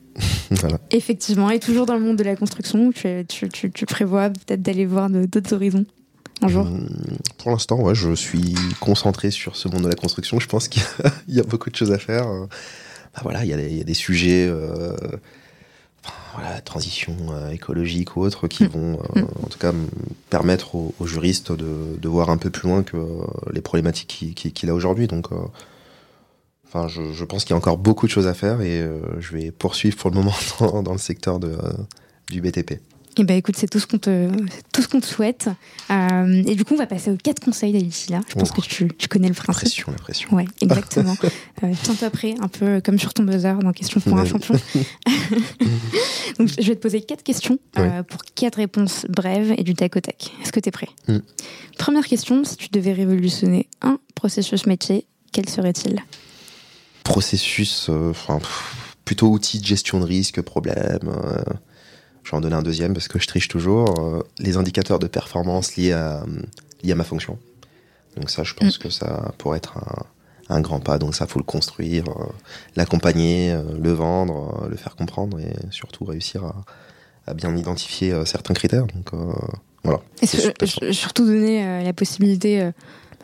[0.51, 0.79] voilà.
[0.91, 4.61] Effectivement, et toujours dans le monde de la construction, tu, tu, tu, tu prévois peut-être
[4.61, 5.87] d'aller voir d'autres horizons
[6.43, 6.89] Hum,
[7.39, 10.39] pour l'instant, ouais, je suis concentré sur ce monde de la construction.
[10.39, 10.83] Je pense qu'il
[11.29, 12.27] y, a beaucoup de choses à faire.
[13.15, 14.95] Bah voilà, il y, a des sujets, euh,
[16.35, 18.71] voilà, transition euh, écologique ou autre, qui hum.
[18.71, 19.29] vont, euh, hum.
[19.43, 19.73] en tout cas,
[20.29, 22.99] permettre aux, juristes de, de, voir un peu plus loin que
[23.51, 25.07] les problématiques qu'il a aujourd'hui.
[25.07, 25.29] Donc,
[26.67, 28.87] enfin, je, je pense qu'il y a encore beaucoup de choses à faire et
[29.19, 31.57] je vais poursuivre pour le moment dans, dans le secteur de,
[32.31, 32.81] du BTP.
[33.19, 34.31] Eh ben écoute, c'est tout ce qu'on te,
[34.73, 35.49] tout ce qu'on te souhaite.
[35.91, 38.21] Euh, et du coup, on va passer aux quatre conseils d'ici là.
[38.29, 39.49] Je pense que tu, tu, connais le principe.
[39.49, 40.35] La pression, la pression.
[40.35, 41.17] Ouais, exactement.
[41.63, 44.55] euh, Tiens-toi prêt, un peu comme sur ton buzzer dans Question pour un champion.
[46.39, 49.97] Donc, je vais te poser quatre questions euh, pour quatre réponses brèves et du tac
[49.97, 50.31] au tac.
[50.43, 51.19] Est-ce que tu es prêt mm.
[51.79, 56.03] Première question, si tu devais révolutionner un processus métier, quel serait-il?
[57.03, 58.41] Processus, euh, enfin,
[59.07, 61.01] plutôt outil de gestion de risque, problème
[62.27, 64.01] je vais en donner un deuxième parce que je triche toujours.
[64.01, 66.25] Euh, les indicateurs de performance liés à,
[66.83, 67.39] liés à ma fonction.
[68.17, 68.83] Donc ça, je pense mm.
[68.83, 70.99] que ça pourrait être un, un, grand pas.
[70.99, 72.27] Donc ça, faut le construire, euh,
[72.75, 76.65] l'accompagner, euh, le vendre, le faire comprendre et surtout réussir à,
[77.29, 78.87] à bien identifier certains critères.
[78.87, 79.13] Donc
[79.85, 80.01] voilà.
[80.21, 80.27] Et
[80.93, 82.71] surtout donner la possibilité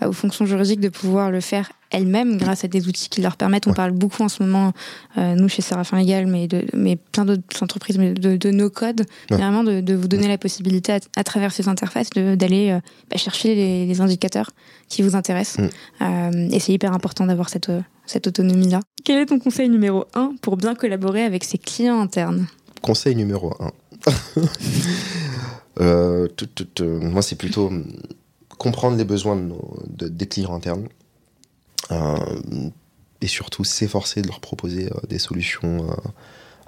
[0.08, 3.66] aux fonctions juridiques de pouvoir le faire elles-mêmes grâce à des outils qui leur permettent.
[3.66, 4.72] On parle beaucoup en ce moment,
[5.18, 8.70] euh, nous chez Séraphin Legal, mais, de, mais plein d'autres entreprises, mais de, de nos
[8.70, 12.80] codes, vraiment de, de, vous donner la possibilité à, travers ces interfaces d'aller euh,
[13.10, 14.50] bah, chercher les, les, indicateurs
[14.88, 15.58] qui vous intéressent.
[15.58, 15.70] Mm.
[16.02, 17.70] Euh, et c'est hyper important d'avoir cette,
[18.06, 18.80] cette autonomie-là.
[19.04, 22.46] Quel est ton conseil numéro un pour bien collaborer avec ses clients internes?
[22.80, 23.70] Conseil numéro un.
[25.80, 26.28] euh,
[26.80, 27.70] moi, c'est plutôt
[28.62, 30.86] comprendre les besoins de des clients internes
[31.90, 32.16] euh,
[33.20, 35.90] et surtout s'efforcer de leur proposer euh, des solutions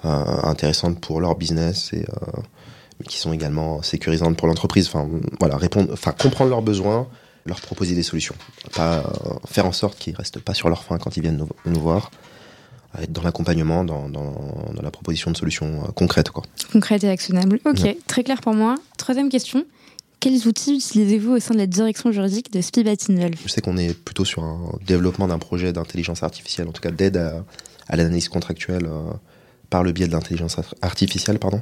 [0.03, 0.09] euh,
[0.43, 2.05] intéressantes pour leur business et
[2.99, 4.87] mais qui sont également sécurisantes pour l'entreprise.
[4.87, 7.07] Enfin, voilà, répondre, enfin, comprendre leurs besoins,
[7.45, 8.35] leur proposer des solutions.
[8.73, 9.03] Pas
[9.45, 12.11] faire en sorte qu'ils restent pas sur leur faim quand ils viennent nous, nous voir.
[13.01, 14.31] Être dans l'accompagnement, dans, dans,
[14.73, 16.29] dans, la proposition de solutions concrètes.
[16.29, 16.43] Quoi.
[16.71, 17.59] Concrètes et actionnables.
[17.65, 18.75] Ok, très clair pour moi.
[18.97, 19.65] Troisième question.
[20.25, 23.93] Quels outils utilisez-vous au sein de la direction juridique de Spibatinvel Je sais qu'on est
[23.93, 28.87] plutôt sur un développement d'un projet d'intelligence artificielle, en tout cas d'aide à, l'analyse contractuelle
[28.87, 29.03] euh,
[29.69, 31.61] par le biais de l'intelligence artificielle, pardon.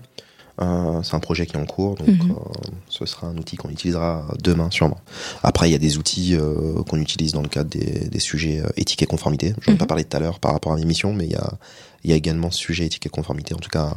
[0.61, 2.31] Euh, c'est un projet qui est en cours, donc mhm.
[2.31, 2.35] euh,
[2.87, 5.01] ce sera un outil qu'on utilisera demain sûrement.
[5.43, 8.63] Après, il y a des outils euh, qu'on utilise dans le cadre des, des sujets
[8.77, 9.55] éthique et conformité.
[9.59, 9.87] Je n'en ai pas mhm.
[9.89, 11.51] parlé tout à l'heure par rapport à l'émission, mais il y a,
[12.05, 13.55] il y a également ce sujet éthique et conformité.
[13.55, 13.93] En tout cas,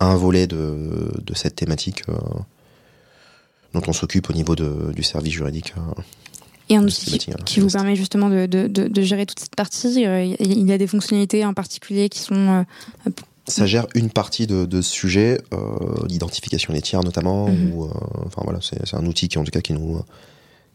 [0.00, 2.04] un volet de, de cette thématique
[3.74, 5.74] dont on s'occupe au niveau de, du service juridique.
[6.68, 9.92] Et un outil qui, vous permet justement de, de, de, gérer toute cette partie.
[9.94, 12.64] Il y a des fonctionnalités en particulier qui sont
[13.46, 15.58] ça gère une partie de, de ce sujet, euh,
[16.06, 17.48] l'identification des tiers notamment.
[17.48, 17.72] Mhm.
[17.72, 17.88] Ou, euh,
[18.26, 20.00] enfin voilà, c'est un outil qui en tout cas qui nous,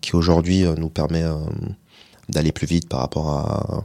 [0.02, 1.36] qui aujourd'hui euh, nous permet euh,
[2.30, 3.84] d'aller plus vite par rapport à,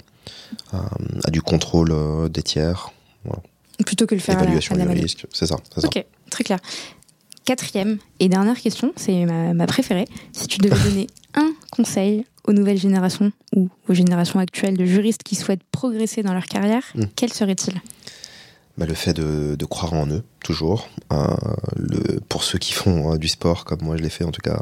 [0.73, 1.95] à, du contrôle
[2.31, 2.91] des tiers.
[3.25, 3.43] Voilà.
[3.87, 5.87] Plutôt que le faire Évaluation du risque, c'est ça, ça.
[5.87, 6.59] Ok, très clair.
[7.45, 10.07] Quatrième et dernière question, c'est ma, ma, préférée.
[10.33, 15.23] Si tu devais donner un conseil aux nouvelles générations ou aux générations actuelles de juristes
[15.23, 17.05] qui souhaitent progresser dans leur carrière, hmm.
[17.17, 17.81] quel serait-il?
[18.79, 20.89] Bah, le fait de, de, croire en eux, toujours.
[21.13, 21.27] Euh,
[21.77, 24.41] le, pour ceux qui font euh, du sport, comme moi je l'ai fait en tout
[24.41, 24.59] cas,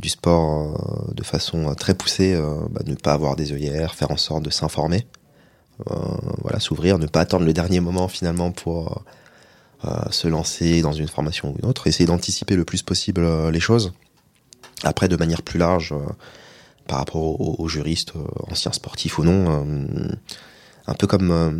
[0.00, 4.16] du sport euh, de façon très poussée, bah, ne pas avoir des œillères, faire en
[4.16, 5.06] sorte de s'informer,
[6.42, 9.02] voilà, s'ouvrir, ne pas attendre le dernier moment finalement pour
[10.10, 13.92] se lancer dans une formation ou une autre, essayer d'anticiper le plus possible les choses.
[14.82, 15.94] Après, de manière plus large,
[16.86, 18.12] par rapport aux, aux juristes,
[18.50, 19.64] anciens sportifs ou non,
[20.90, 21.50] un peu comme euh,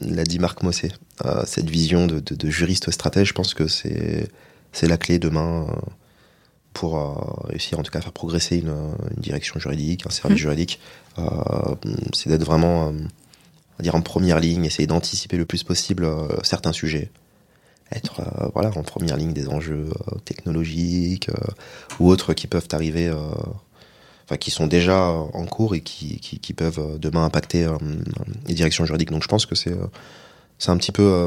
[0.00, 0.90] l'a dit Marc Mossé,
[1.24, 4.28] euh, cette vision de, de, juriste stratège, je pense que c'est
[4.82, 5.74] la clé demain euh,
[6.72, 10.40] pour réussir en tout cas à faire progresser une, une direction juridique, un service mmh.
[10.40, 10.80] juridique.
[12.14, 12.94] c'est d'être vraiment
[13.80, 16.08] dire en première ligne, essayer d'anticiper le plus possible
[16.44, 17.10] certains sujets,
[17.92, 18.22] être
[18.54, 19.90] voilà en première ligne des enjeux
[20.24, 21.28] technologiques
[21.98, 23.10] ou autres qui peuvent arriver
[24.36, 27.76] qui sont déjà en cours et qui, qui, peuvent euh, demain impacter euh,
[28.46, 29.10] les directions juridiques.
[29.10, 29.86] Donc je pense que c'est euh,
[30.58, 31.26] c'est un petit peu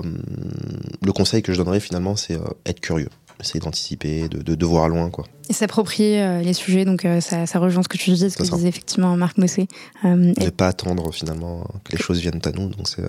[1.02, 2.38] le conseil que je donnerais finalement, c'est
[2.68, 3.10] être curieux,
[3.40, 5.26] essayer d'anticiper, de, de, de, voir loin quoi.
[5.50, 8.68] Et s'approprier les sujets, donc ça, ça, rejoint ce que tu disais, ce que disait
[8.68, 9.68] effectivement Marc Mossé.
[10.04, 13.02] ne pas attendre finalement que les choses viennent à nous, donc c'est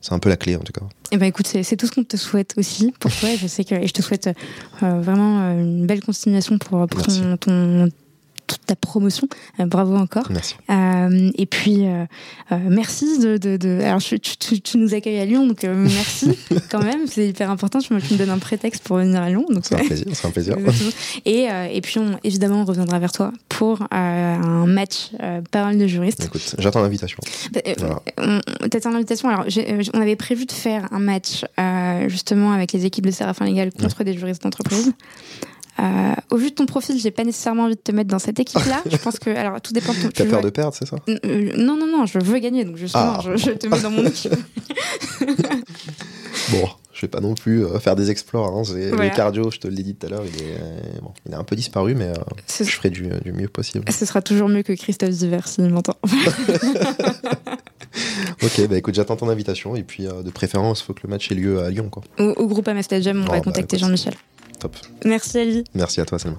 [0.00, 0.84] c'est un peu la clé en tout cas.
[1.12, 3.28] Et eh ben écoute, c'est tout ce qu'on te souhaite aussi pour toi.
[3.40, 4.30] je sais que et je te souhaite
[4.80, 7.88] vraiment une belle continuation pour, pour ton, ton,
[8.50, 9.28] toute ta promotion.
[9.60, 10.26] Euh, bravo encore.
[10.30, 10.56] Merci.
[10.70, 12.04] Euh, et puis, euh,
[12.50, 13.80] merci de, de, de...
[13.80, 16.36] Alors, tu, tu, tu, nous accueilles à Lyon, donc merci
[16.70, 17.06] quand même.
[17.06, 17.78] C'est hyper important.
[17.78, 19.46] Tu me donnes un prétexte pour venir à Lyon.
[19.48, 20.06] Donc, c'est un plaisir.
[20.12, 20.56] C'est un plaisir.
[21.24, 25.10] et, et puis, on, évidemment, on reviendra vers toi pour un match
[25.52, 26.24] parole de juriste.
[26.24, 27.18] Écoute, j'attends l'invitation.
[28.70, 29.28] T'attends l'invitation.
[29.28, 29.44] Alors,
[29.94, 31.44] on avait prévu de faire un match
[32.08, 34.92] justement avec les équipes de Séraphin Légal contre des juristes d'entreprise.
[35.80, 38.38] Euh, au vu de ton profil, j'ai pas nécessairement envie de te mettre dans cette
[38.38, 38.82] équipe-là.
[38.90, 40.08] je pense que, alors, tout dépend de ton.
[40.10, 40.96] T'as peur de perdre, c'est ça?
[41.08, 43.36] Euh, Non, non, non, je veux gagner, donc justement, ah.
[43.36, 44.34] je, te mets dans mon équipe.
[46.50, 48.46] bon, je vais pas non plus euh, faire des exploits.
[48.46, 48.62] Hein.
[48.74, 51.44] Le cardio, je te l'ai dit tout à l'heure, il est, bon, il est un
[51.44, 52.12] peu disparu, mais
[52.58, 53.90] je ferai du, du, mieux possible.
[53.90, 55.96] Ce sera toujours mieux que Christophe Ziver, s'il m'entend.
[58.42, 61.32] ok, bah écoute, j'attends ton invitation et puis de préférence, il faut que le match
[61.32, 61.88] ait lieu à Lyon.
[61.88, 62.02] Quoi.
[62.18, 64.12] Au, groupe Amastage on va bah, contacter Jean-Michel.
[64.60, 64.76] Top.
[65.04, 65.64] Merci Ali.
[65.74, 66.38] Merci à toi Selma.